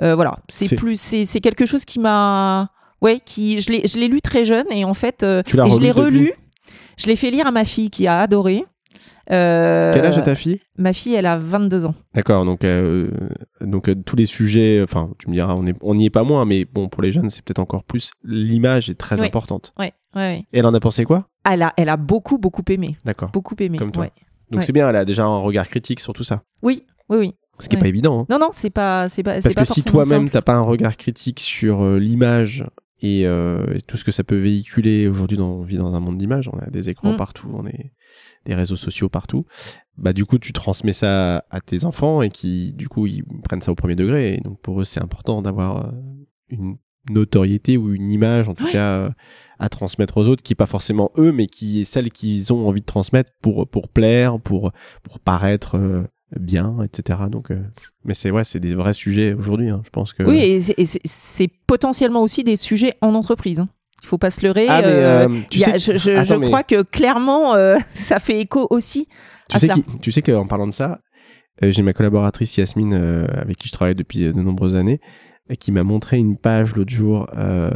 [0.00, 2.70] Euh, voilà, c'est plus, c'est quelque chose qui m'a,
[3.02, 5.90] ouais, qui, je l'ai, lu très jeune et en fait, euh, Tu et je l'ai
[5.90, 6.32] relu.
[6.96, 8.64] Je l'ai fait lire à ma fille qui a adoré.
[9.30, 10.60] Euh, Quel âge a ta fille?
[10.76, 11.94] Ma fille, elle a 22 ans.
[12.14, 13.10] D'accord, donc, euh,
[13.60, 16.64] donc euh, tous les sujets, enfin, tu me diras, on n'y est pas moins, mais
[16.64, 18.12] bon, pour les jeunes, c'est peut-être encore plus.
[18.22, 19.72] L'image est très importante.
[19.78, 20.44] Ouais, ouais, ouais.
[20.52, 21.26] Et elle en a pensé quoi?
[21.50, 23.30] Elle a, elle a beaucoup, beaucoup aimé, D'accord.
[23.32, 23.78] beaucoup aimé.
[23.78, 24.04] Comme toi.
[24.04, 24.12] ouais.
[24.50, 24.66] Donc Ouais.
[24.66, 26.42] c'est bien, elle a déjà un regard critique sur tout ça.
[26.62, 27.30] Oui, oui, oui.
[27.60, 27.84] Ce qui n'est Ouais.
[27.84, 28.20] pas évident.
[28.20, 28.26] hein.
[28.30, 30.96] Non, non, c'est pas, c'est pas, Parce pas que si toi-même, t'as pas un regard
[30.96, 32.64] critique sur euh, l'image
[33.00, 36.18] et, euh, et tout ce que ça peut véhiculer aujourd'hui, on vit dans un monde
[36.18, 37.16] d'image, on a des écrans Mm.
[37.16, 37.92] partout, on est
[38.46, 39.44] des réseaux sociaux partout.
[39.96, 43.62] Bah du coup, tu transmets ça à tes enfants et qui, du coup, ils prennent
[43.62, 44.34] ça au premier degré.
[44.34, 45.90] Et donc pour eux, c'est important d'avoir euh,
[46.48, 46.76] une
[47.10, 48.72] notoriété ou une image, en tout Ouais.
[48.72, 49.10] cas, euh,
[49.58, 52.66] à transmettre aux autres, qui est pas forcément eux, mais qui est celle qu'ils ont
[52.68, 56.02] envie de transmettre pour pour plaire, pour pour paraître euh,
[56.38, 57.20] bien, etc.
[57.30, 57.62] Donc, euh,
[58.04, 59.68] mais c'est ouais, c'est des vrais sujets aujourd'hui.
[59.68, 59.80] hein.
[59.84, 60.22] Je pense que.
[60.24, 63.60] Oui, et c'est- potentiellement aussi des sujets en entreprise.
[63.60, 63.68] hein.
[64.02, 64.66] Il faut pas se leurrer.
[64.68, 66.82] Ah, mais, euh, tu il y a- sais- je je- Attends, je mais crois que
[66.82, 67.54] clairement,
[67.94, 69.06] ça fait écho aussi.
[69.48, 69.76] tu à sais, cela.
[70.02, 71.00] tu sais qu'en parlant de ça,
[71.62, 75.00] j'ai ma collaboratrice Yasmine, avec qui je travaille depuis de nombreuses années,
[75.58, 77.26] qui m'a montré une page l'autre jour.
[77.36, 77.70] euh,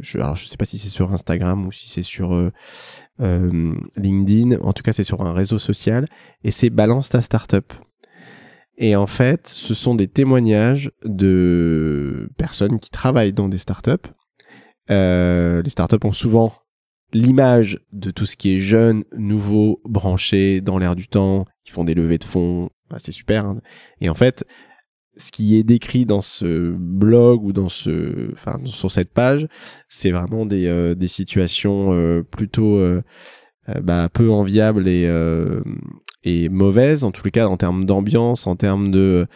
[0.00, 2.52] je, alors, je sais pas si c'est sur Instagram ou si c'est sur euh,
[3.20, 4.60] euh, LinkedIn.
[4.60, 6.06] En tout cas, c'est sur un réseau social.
[6.44, 7.72] Et c'est Balance ta startup.
[8.78, 14.08] Et en fait, ce sont des témoignages de personnes qui travaillent dans des startups.
[14.90, 16.52] Euh, les startups ont souvent
[17.12, 21.84] l'image de tout ce qui est jeune, nouveau, branché, dans l'air du temps, qui font
[21.84, 22.70] des levées de fonds.
[22.98, 23.44] C'est super.
[23.44, 23.60] hein.
[24.00, 24.44] Et en fait,
[25.20, 29.46] ce qui est décrit dans ce blog ou dans ce, enfin, sur cette page,
[29.88, 33.02] c'est vraiment des, euh, des situations euh, plutôt euh,
[33.68, 35.60] euh, bah, peu enviables et, euh,
[36.24, 39.26] et mauvaises, en tous les cas en termes d'ambiance, en termes de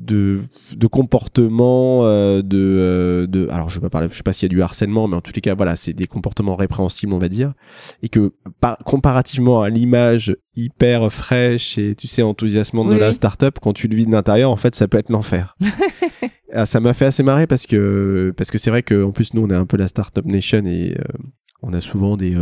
[0.00, 0.40] de,
[0.74, 4.50] de comportement euh, de, euh, de alors je vais pas parler je sais pas s'il
[4.50, 7.18] y a du harcèlement mais en tous les cas voilà c'est des comportements répréhensibles on
[7.18, 7.52] va dire.
[8.02, 13.58] Et que par, comparativement à l'image hyper fraîche et tu sais enthousiasmante de la startup
[13.60, 15.56] quand tu le vis de l'intérieur en fait ça peut être l'enfer.
[16.52, 19.42] Ah, ça m'a fait assez marrer parce que parce que c'est vrai qu'en plus nous
[19.42, 21.04] on est un peu la startup nation et euh,
[21.62, 22.34] on a souvent des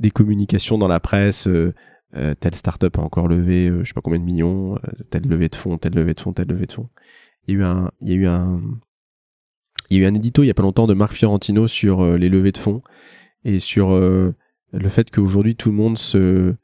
[0.00, 1.74] des communications dans la presse euh,
[2.16, 4.78] euh, telle startup a encore levé euh, je sais pas combien de millions euh,
[5.10, 6.88] telle levée de fonds telle levée de fonds telle levée de fonds.
[7.46, 8.60] Il y a eu un il y a eu un
[9.90, 12.00] il y a eu un édito il y a pas longtemps de Marc Fiorentino sur
[12.00, 12.82] euh, les levées de fonds
[13.44, 14.34] et sur le
[14.88, 16.54] fait qu'aujourd'hui tout le monde se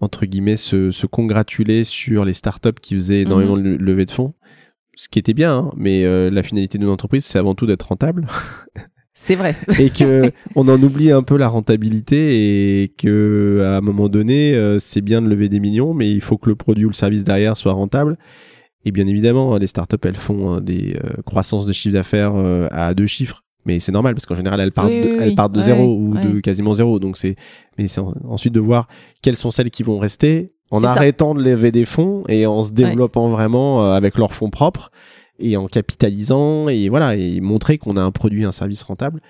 [0.00, 4.10] entre guillemets se, se congratulait sur les startups qui faisaient énormément de le- levées de
[4.10, 4.34] fonds.
[4.94, 7.84] Ce qui était bien hein, mais euh, la finalité d'une entreprise c'est avant tout d'être
[7.88, 8.26] rentable
[9.18, 9.56] C'est vrai.
[9.80, 14.54] et que on en oublie un peu la rentabilité et que à un moment donné
[14.54, 16.94] euh, c'est bien de lever des millions mais il faut que le produit ou le
[16.94, 18.18] service derrière soit rentable.
[18.84, 22.34] Et bien évidemment hein, les startups elles font hein, des euh, croissances de chiffre d'affaires
[22.36, 23.42] euh, à deux chiffres.
[23.64, 25.34] Mais c'est normal parce qu'en général elles partent Oui, de, oui, elles oui.
[25.34, 26.98] partent de Ouais, zéro ou de quasiment zéro.
[26.98, 27.36] Donc c'est
[27.78, 28.86] mais c'est en- ensuite de voir
[29.22, 30.90] quelles sont celles qui vont rester en ça.
[30.90, 34.90] arrêtant de lever des fonds et en se développant vraiment avec leurs fonds propres
[35.38, 39.20] et en capitalisant et voilà et montrer qu'on a un produit un service rentable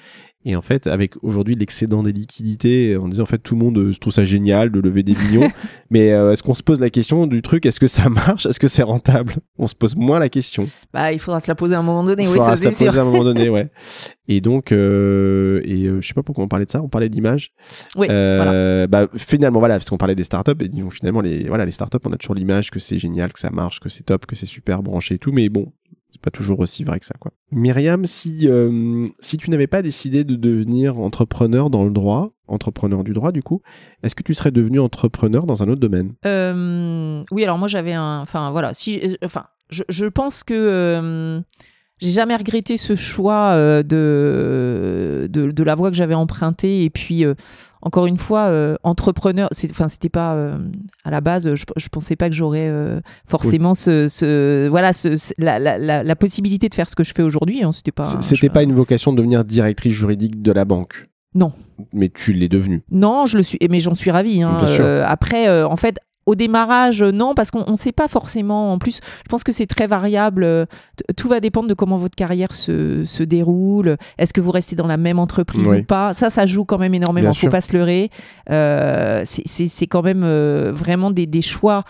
[0.48, 3.78] Et en fait, avec aujourd'hui l'excédent des liquidités, on disait en fait tout le monde
[3.78, 5.50] euh, trouve ça génial de lever des millions.
[5.90, 8.60] mais euh, est-ce qu'on se pose la question du truc Est-ce que ça marche Est-ce
[8.60, 9.34] que c'est rentable?
[9.58, 10.68] On se pose moins la question.
[10.94, 12.22] Bah, il faudra se la poser à un moment donné.
[12.22, 12.86] Il oui, faudra ça se la sûr.
[12.86, 13.68] poser à un moment donné, ouais.
[14.28, 16.80] Et donc, euh, et euh, je sais pas pourquoi on parlait de ça.
[16.80, 17.50] On parlait d'image.
[17.96, 18.86] Oui, voilà.
[18.86, 21.98] Bah, finalement, voilà, parce qu'on parlait des startups, et disons, finalement, les, voilà, les startups,
[22.04, 24.46] on a toujours l'image que c'est génial, que ça marche, que c'est top, que c'est
[24.46, 25.72] super branché et tout, mais bon,
[26.10, 27.32] c'est pas toujours aussi vrai que ça, quoi.
[27.50, 33.04] Myriam, si, euh, si tu n'avais pas décidé de devenir entrepreneur dans le droit, entrepreneur
[33.04, 33.60] du droit, du coup,
[34.02, 36.14] est-ce que tu serais devenu entrepreneur dans un autre domaine?
[36.24, 38.20] Euh, oui, alors moi j'avais un.
[38.20, 41.42] Enfin voilà, si, euh, enfin, je, je pense que
[42.00, 46.84] j'ai jamais regretté ce choix de, de, de la voie que j'avais empruntée.
[46.84, 47.24] Et puis,
[47.82, 50.58] encore une fois, euh, entrepreneur, enfin, c'était pas euh,
[51.04, 55.16] à la base, je, je pensais pas que j'aurais euh, forcément ce, ce- voilà, ce,
[55.16, 57.62] ce- la, la, la, la possibilité de faire ce que je fais aujourd'hui.
[57.62, 58.04] Hein, c'était pas.
[58.04, 61.08] C- C'était pas une vocation de devenir directrice juridique de la banque?
[61.34, 61.52] Non.
[61.92, 62.82] Mais tu l'es devenue?
[62.90, 64.42] Non, je le suis, mais j'en suis ravie.
[64.42, 64.56] hein.
[64.58, 64.86] Bien sûr.
[65.06, 68.72] Après, en fait, au démarrage, euh, non, parce qu'on ne sait pas forcément.
[68.72, 70.42] En plus, je pense que c'est très variable.
[70.44, 70.66] euh,
[71.16, 73.96] Tout va dépendre de comment votre carrière se, se déroule.
[74.18, 75.78] Est-ce que vous restez dans la même entreprise Oui.
[75.78, 76.12] ou pas?
[76.14, 77.30] Ça, ça joue quand même énormément.
[77.30, 77.50] Bien Faut sûr.
[77.50, 78.10] pas se leurrer.
[78.50, 81.84] Euh, c'est- c'est c'est quand même euh, vraiment des, des choix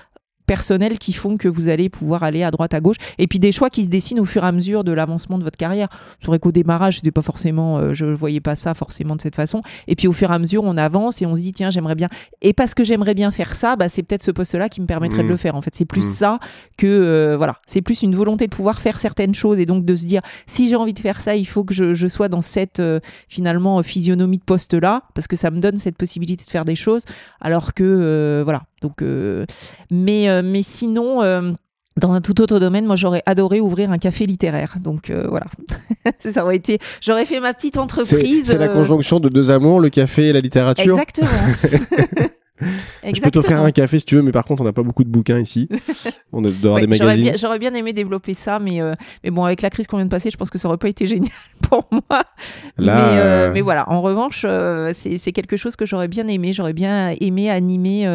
[0.47, 3.53] personnels qui font que vous allez pouvoir aller à droite à gauche et puis des
[3.53, 5.88] choix qui se dessinent au fur et à mesure de l'avancement de votre carrière.
[6.20, 9.36] C'est vrai qu'au démarrage c'était pas forcément euh, je voyais pas ça forcément de cette
[9.36, 11.70] façon et puis au fur et à mesure on avance et on se dit tiens
[11.70, 12.09] j'aimerais bien
[12.42, 14.86] et parce que j'aimerais bien faire ça bah, c'est peut-être ce poste là qui me
[14.86, 15.74] permettrait de le faire en fait.
[15.74, 16.12] C'est plus Mm.
[16.12, 16.38] ça
[16.78, 17.57] que euh, voilà.
[17.66, 20.68] C'est plus une volonté de pouvoir faire certaines choses et donc de se dire si
[20.68, 23.82] j'ai envie de faire ça il faut que je, je sois dans cette euh, finalement
[23.82, 27.05] physionomie de poste là parce que ça me donne cette possibilité de faire des choses
[27.40, 29.47] alors que voilà donc euh,
[29.91, 31.53] mais euh, mais sinon euh,
[31.97, 34.76] dans un tout autre domaine, moi j'aurais adoré ouvrir un café littéraire.
[34.80, 35.47] Donc euh, voilà,
[36.20, 36.78] ça aurait été.
[37.01, 38.47] J'aurais fait ma petite entreprise.
[38.47, 40.93] c'est la conjonction de deux amours, le café et la littérature.
[40.93, 41.30] Exactement.
[42.61, 45.04] Je peux t'offrir un café si tu veux, mais par contre, on n'a pas beaucoup
[45.04, 45.68] de bouquins ici.
[46.32, 47.32] On doit avoir Ouais, des magazines.
[47.36, 48.92] j'aurais bien aimé développer ça, mais, euh,
[49.24, 50.88] mais bon, avec la crise qu'on vient de passer, je pense que ça aurait pas
[50.88, 51.32] été génial
[51.62, 52.02] pour moi.
[52.11, 56.26] Là, mais, euh, euh, mais voilà, en revanche, euh, c'est, quelque chose que j'aurais bien
[56.28, 56.52] aimé.
[56.52, 58.07] J'aurais bien aimé animer.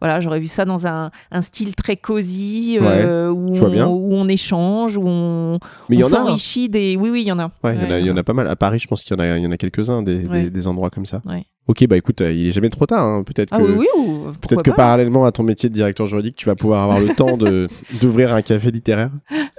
[0.00, 4.96] voilà, j'aurais vu ça dans un, un style très cosy, où, on, où on échange,
[4.96, 5.58] où on,
[5.90, 6.08] y hein.
[6.08, 6.96] s'enrichit des.
[6.96, 7.48] Oui, oui, il y en a.
[7.64, 8.48] Ouais, il y en a- il y, en a pas mal.
[8.48, 10.50] À Paris, je pense qu'il y en a, y en a quelques-uns, des, des- Ouais.
[10.50, 11.22] des endroits comme ça.
[11.24, 11.44] Ouais.
[11.68, 13.04] Ok, bah écoute, euh, il est jamais trop tard.
[13.04, 13.22] hein.
[13.24, 16.06] Peut-être Ah que, oui, oui, ou peut-être pourquoi que parallèlement à ton métier de directeur
[16.06, 17.66] juridique, tu vas pouvoir avoir le temps de
[18.00, 19.10] d'ouvrir un café littéraire.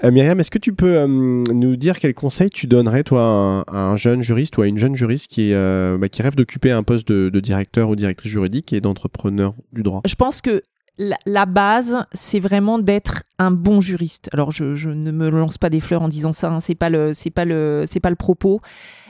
[0.03, 3.25] Euh, Myriam, est-ce que tu peux euh, nous dire quels conseils tu donnerais, toi, à
[3.25, 6.35] un, à un jeune juriste ou à une jeune juriste qui, euh, bah, qui rêve
[6.35, 10.01] d'occuper un poste de, de directeur ou directrice juridique et d'entrepreneur du droit?
[10.05, 10.61] Je pense que
[10.99, 14.29] la, la base, c'est vraiment d'être un bon juriste.
[14.33, 16.49] Alors, je, je ne me lance pas des fleurs en disant ça.
[16.51, 18.61] hein, c'est pas le, c'est pas le, c'est pas le propos.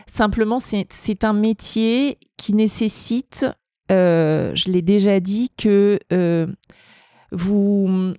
[0.08, 3.46] Simplement, c'est, un métier qui nécessite,
[3.92, 6.48] euh, je l'ai déjà dit, que euh,
[7.32, 8.14] vous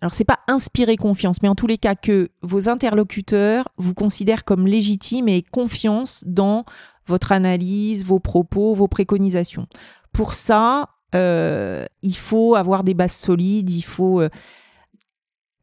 [0.00, 4.44] alors c'est pas inspirer confiance, mais en tous les cas que vos interlocuteurs vous considèrent
[4.44, 6.64] comme légitime et confiance dans
[7.06, 9.66] votre analyse, vos propos, vos préconisations.
[10.12, 14.22] Pour ça, euh, il faut avoir des bases solides, il faut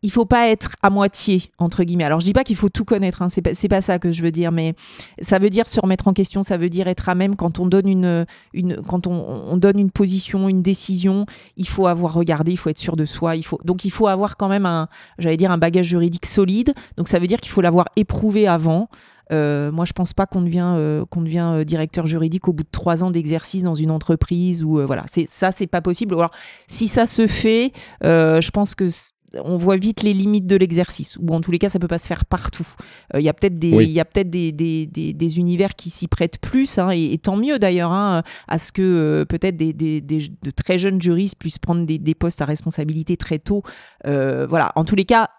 [0.02, 2.04] il faut pas être à moitié entre guillemets.
[2.04, 4.22] Alors je dis pas qu'il faut tout connaître, hein, c'est pas pas ça que je
[4.22, 4.76] veux dire, mais
[5.22, 7.66] ça veut dire se remettre en question, ça veut dire être à même quand on
[7.66, 11.26] donne une une quand on, on donne une position, une décision,
[11.58, 14.08] il faut avoir regardé, il faut être sûr de soi, il faut donc il faut
[14.08, 14.88] avoir quand même un
[15.20, 16.74] j'allais dire un bagage juridique solide.
[16.98, 18.90] Donc ça veut dire qu'il faut l'avoir éprouvé avant.
[19.32, 22.70] Euh, moi, je pense pas qu'on devient euh, devient euh, directeur juridique au bout de
[22.72, 25.04] trois ans d'exercice dans une entreprise ou voilà.
[25.08, 26.14] C'est ça, c'est pas possible.
[26.16, 26.32] Alors,
[26.68, 27.72] si ça se fait,
[28.02, 28.90] je pense que
[29.44, 31.18] on voit vite les limites de l'exercice.
[31.22, 32.68] Ou en tous les cas, ça peut pas se faire partout.
[33.14, 33.88] Euh, Il y a peut-être des, il Oui.
[33.90, 37.18] y a peut-être des, des, des, des univers qui s'y prêtent plus, hein, et, et
[37.18, 41.60] tant mieux d'ailleurs, hein, à ce que euh, peut-être des, de très jeunes juristes puissent
[41.60, 43.64] prendre des, des postes à responsabilité très tôt.
[44.06, 44.72] Euh, voilà.
[44.76, 45.30] En tous les cas.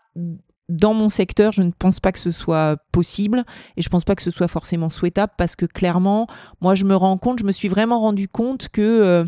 [0.69, 3.45] Dans mon secteur, je ne pense pas que ce soit possible
[3.79, 6.27] et je pense pas que ce soit forcément souhaitable parce que clairement,
[6.61, 9.25] moi, je me rends compte, je me suis vraiment rendu compte que euh,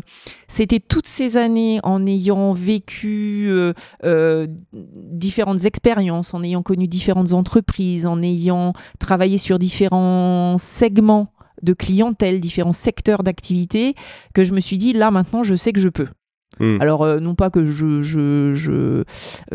[0.47, 3.73] c'était toutes ces années en ayant vécu euh,
[4.03, 11.33] euh, différentes expériences, en ayant connu différentes entreprises, en ayant travaillé sur différents segments
[11.63, 13.95] de clientèle, différents secteurs d'activité,
[14.33, 16.07] que je me suis dit, là maintenant, je sais que je peux.
[16.59, 16.77] Hmm.
[16.81, 19.03] Alors, euh, non pas que je, je, je, euh,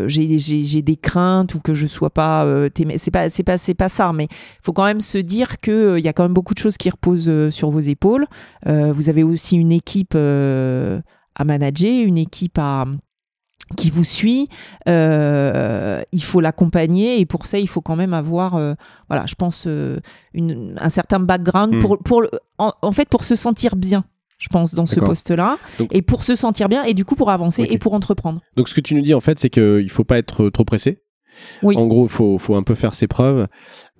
[0.08, 3.42] j'ai, j'ai, j'ai des craintes ou que je sois pas, euh, témé- c'est pas, c'est
[3.44, 6.12] pas, c'est pas ça, mais il faut quand même se dire que il y a
[6.12, 8.26] quand même beaucoup de choses qui reposent sur vos épaules.
[8.66, 12.86] Vous avez aussi une équipe à manager, une équipe à
[13.76, 14.48] qui vous suit,
[14.88, 18.74] euh, il faut l'accompagner et pour ça il faut quand même avoir, euh,
[19.08, 19.98] voilà, je pense euh,
[20.34, 21.80] une, un certain background Hmm.
[21.80, 22.22] pour, pour
[22.58, 24.04] en fait pour se sentir bien,
[24.38, 25.56] je pense dans ce poste-là
[25.90, 28.40] et pour se sentir bien et du coup pour avancer et pour entreprendre.
[28.56, 30.96] Donc ce que tu nous dis en fait, c'est qu'il faut pas être trop pressé.
[31.62, 31.76] Oui.
[31.76, 33.46] En gros, il faut, faut un peu faire ses preuves,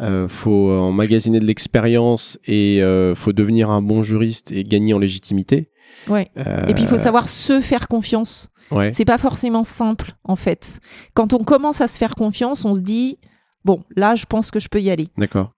[0.01, 4.99] euh, faut emmagasiner de l'expérience et euh, faut devenir un bon juriste et gagner en
[4.99, 5.71] légitimité.
[6.09, 6.31] Ouais.
[6.39, 8.49] Euh, Et puis il faut savoir se faire confiance.
[8.71, 8.93] ouais.
[8.95, 10.81] C'est pas forcément simple en fait.
[11.15, 13.19] Quand on commence à se faire confiance, on se dit
[13.67, 15.09] bon là je pense que je peux y aller.
[15.19, 15.53] D'accord.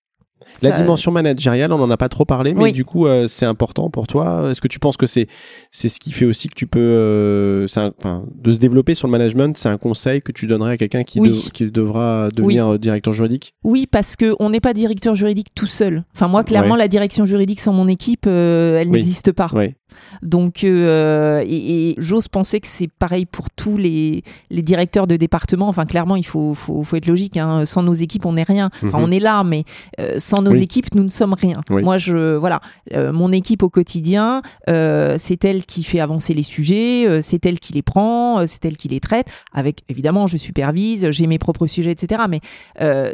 [0.63, 2.73] La Ça- dimension managériale, on n'en a pas trop parlé, mais Oui.
[2.73, 4.49] du coup, euh, c'est important pour toi.
[4.51, 5.29] Est-ce que tu penses que c'est
[5.71, 7.67] c'est ce qui fait aussi que tu peux, euh,
[8.05, 11.05] un- de se développer sur le management, c'est un conseil que tu donnerais à quelqu'un
[11.05, 11.49] qui, Oui.
[11.53, 13.55] qui devra devenir euh, directeur juridique?
[13.65, 16.05] Oui, parce que on n'est pas directeur juridique tout seul.
[16.15, 16.79] Enfin, moi, clairement, Ouais.
[16.79, 19.49] la direction juridique sans mon équipe, euh, elle n'existe pas.
[19.53, 19.77] Ouais.
[20.23, 25.17] Donc, euh, et, et j'ose penser que c'est pareil pour tous les, les directeurs de
[25.17, 25.69] département.
[25.69, 27.37] Enfin, clairement, il faut, faut, faut être logique.
[27.37, 27.65] hein.
[27.65, 28.71] Sans nos équipes, on n'est rien.
[28.85, 29.05] Enfin, Mhm.
[29.05, 29.65] on est là, mais
[30.01, 30.63] euh, sans nos Oui.
[30.63, 31.61] équipes, nous ne sommes rien.
[31.71, 31.83] Oui.
[31.83, 32.61] Moi, je, voilà,
[32.95, 37.73] Euh, mon équipe au quotidien, c'est elle qui fait avancer les sujets, c'est elle qui
[37.75, 39.27] les prend, c'est elle qui les traite.
[39.53, 42.23] Avec, évidemment, je supervise, j'ai mes propres sujets, etc.
[42.29, 42.41] Mais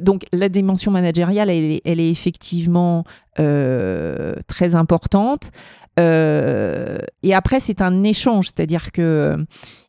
[0.02, 3.04] donc, la dimension managériale, elle, est- elle est effectivement
[4.46, 5.50] très importante.
[6.00, 9.36] Euh, et après, c'est un échange, c'est-à-dire que euh,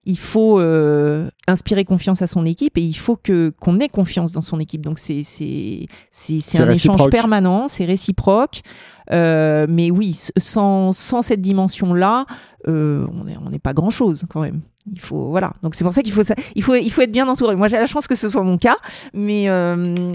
[0.06, 4.32] il faut euh, inspirer confiance à son équipe et il faut que qu'on ait confiance
[4.32, 4.82] dans son équipe.
[4.82, 8.62] Donc c'est c'est c'est un échange permanent, c'est réciproque.
[9.12, 12.26] Mais oui, sans sans cette dimension-là,
[12.68, 14.62] on n'est on n'est pas grand-chose quand même.
[14.94, 15.54] Il faut voilà.
[15.64, 17.56] Donc c'est pour ça qu'il faut ça, il faut il faut être bien entouré.
[17.56, 18.78] Moi j'ai la chance que ce soit mon cas,
[19.16, 19.48] mais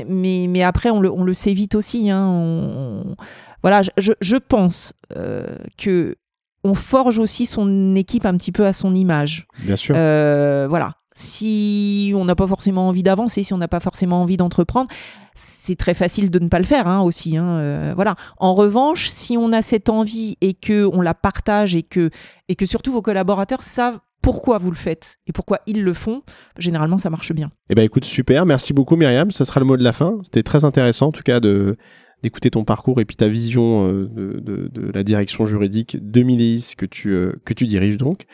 [0.09, 2.11] mais mais après on le on le sait vite aussi.
[2.11, 3.17] Hein, on- on-
[3.63, 6.17] voilà, je, pense euh, que
[6.65, 9.47] on forge aussi son équipe un petit peu à son image.
[9.63, 9.95] Bien sûr.
[9.97, 10.95] Euh, voilà.
[11.13, 14.89] Si on n'a pas forcément envie d'avancer, si on n'a pas forcément envie d'entreprendre,
[15.35, 17.37] c'est très facile de ne pas le faire hein, aussi.
[17.37, 18.15] hein, euh, voilà.
[18.39, 22.11] En revanche, si on a cette envie et que on la partage et que
[22.49, 26.23] et que surtout vos collaborateurs savent pourquoi vous le faites et pourquoi ils le font,
[26.59, 27.51] généralement ça marche bien.
[27.71, 28.47] Eh ben écoute, super.
[28.47, 29.31] Merci beaucoup, Myriam.
[29.31, 30.19] Ce sera le mot de la fin.
[30.23, 31.77] C'était très intéressant, en tout cas, de
[32.23, 36.23] d'écouter ton parcours et puis ta vision euh, de, de- de la direction juridique de
[36.23, 38.25] Miléis que tu euh, que tu diriges donc.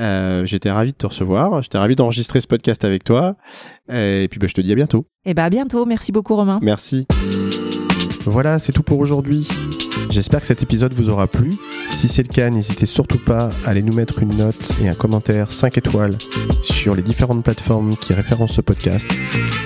[0.00, 1.62] Euh, J'étais ravi de te recevoir.
[1.62, 3.36] J'étais ravi d'enregistrer ce podcast avec toi.
[3.92, 5.06] Et puis bah, je te dis à bientôt.
[5.24, 5.84] Et ben à bientôt.
[5.86, 6.58] Merci beaucoup Romain.
[6.62, 7.06] Merci.
[8.26, 9.48] Voilà, c'est tout pour aujourd'hui.
[10.10, 11.56] J'espère que cet épisode vous aura plu.
[11.90, 14.94] Si c'est le cas, n'hésitez surtout pas à aller nous mettre une note et un
[14.94, 16.16] commentaire 5 étoiles
[16.62, 19.06] sur les différentes plateformes qui référencent ce podcast.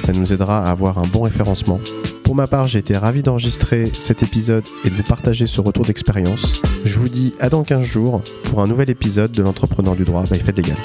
[0.01, 1.81] Ça nous aidera à avoir un bon référencement.
[2.25, 5.85] Pour ma part, j'ai été ravi d'enregistrer cet épisode et de vous partager ce retour
[5.85, 6.61] d'expérience.
[6.85, 10.25] Je vous dis à dans 15 jours pour un nouvel épisode de l'entrepreneur du droit
[10.25, 10.77] by Fed Légal.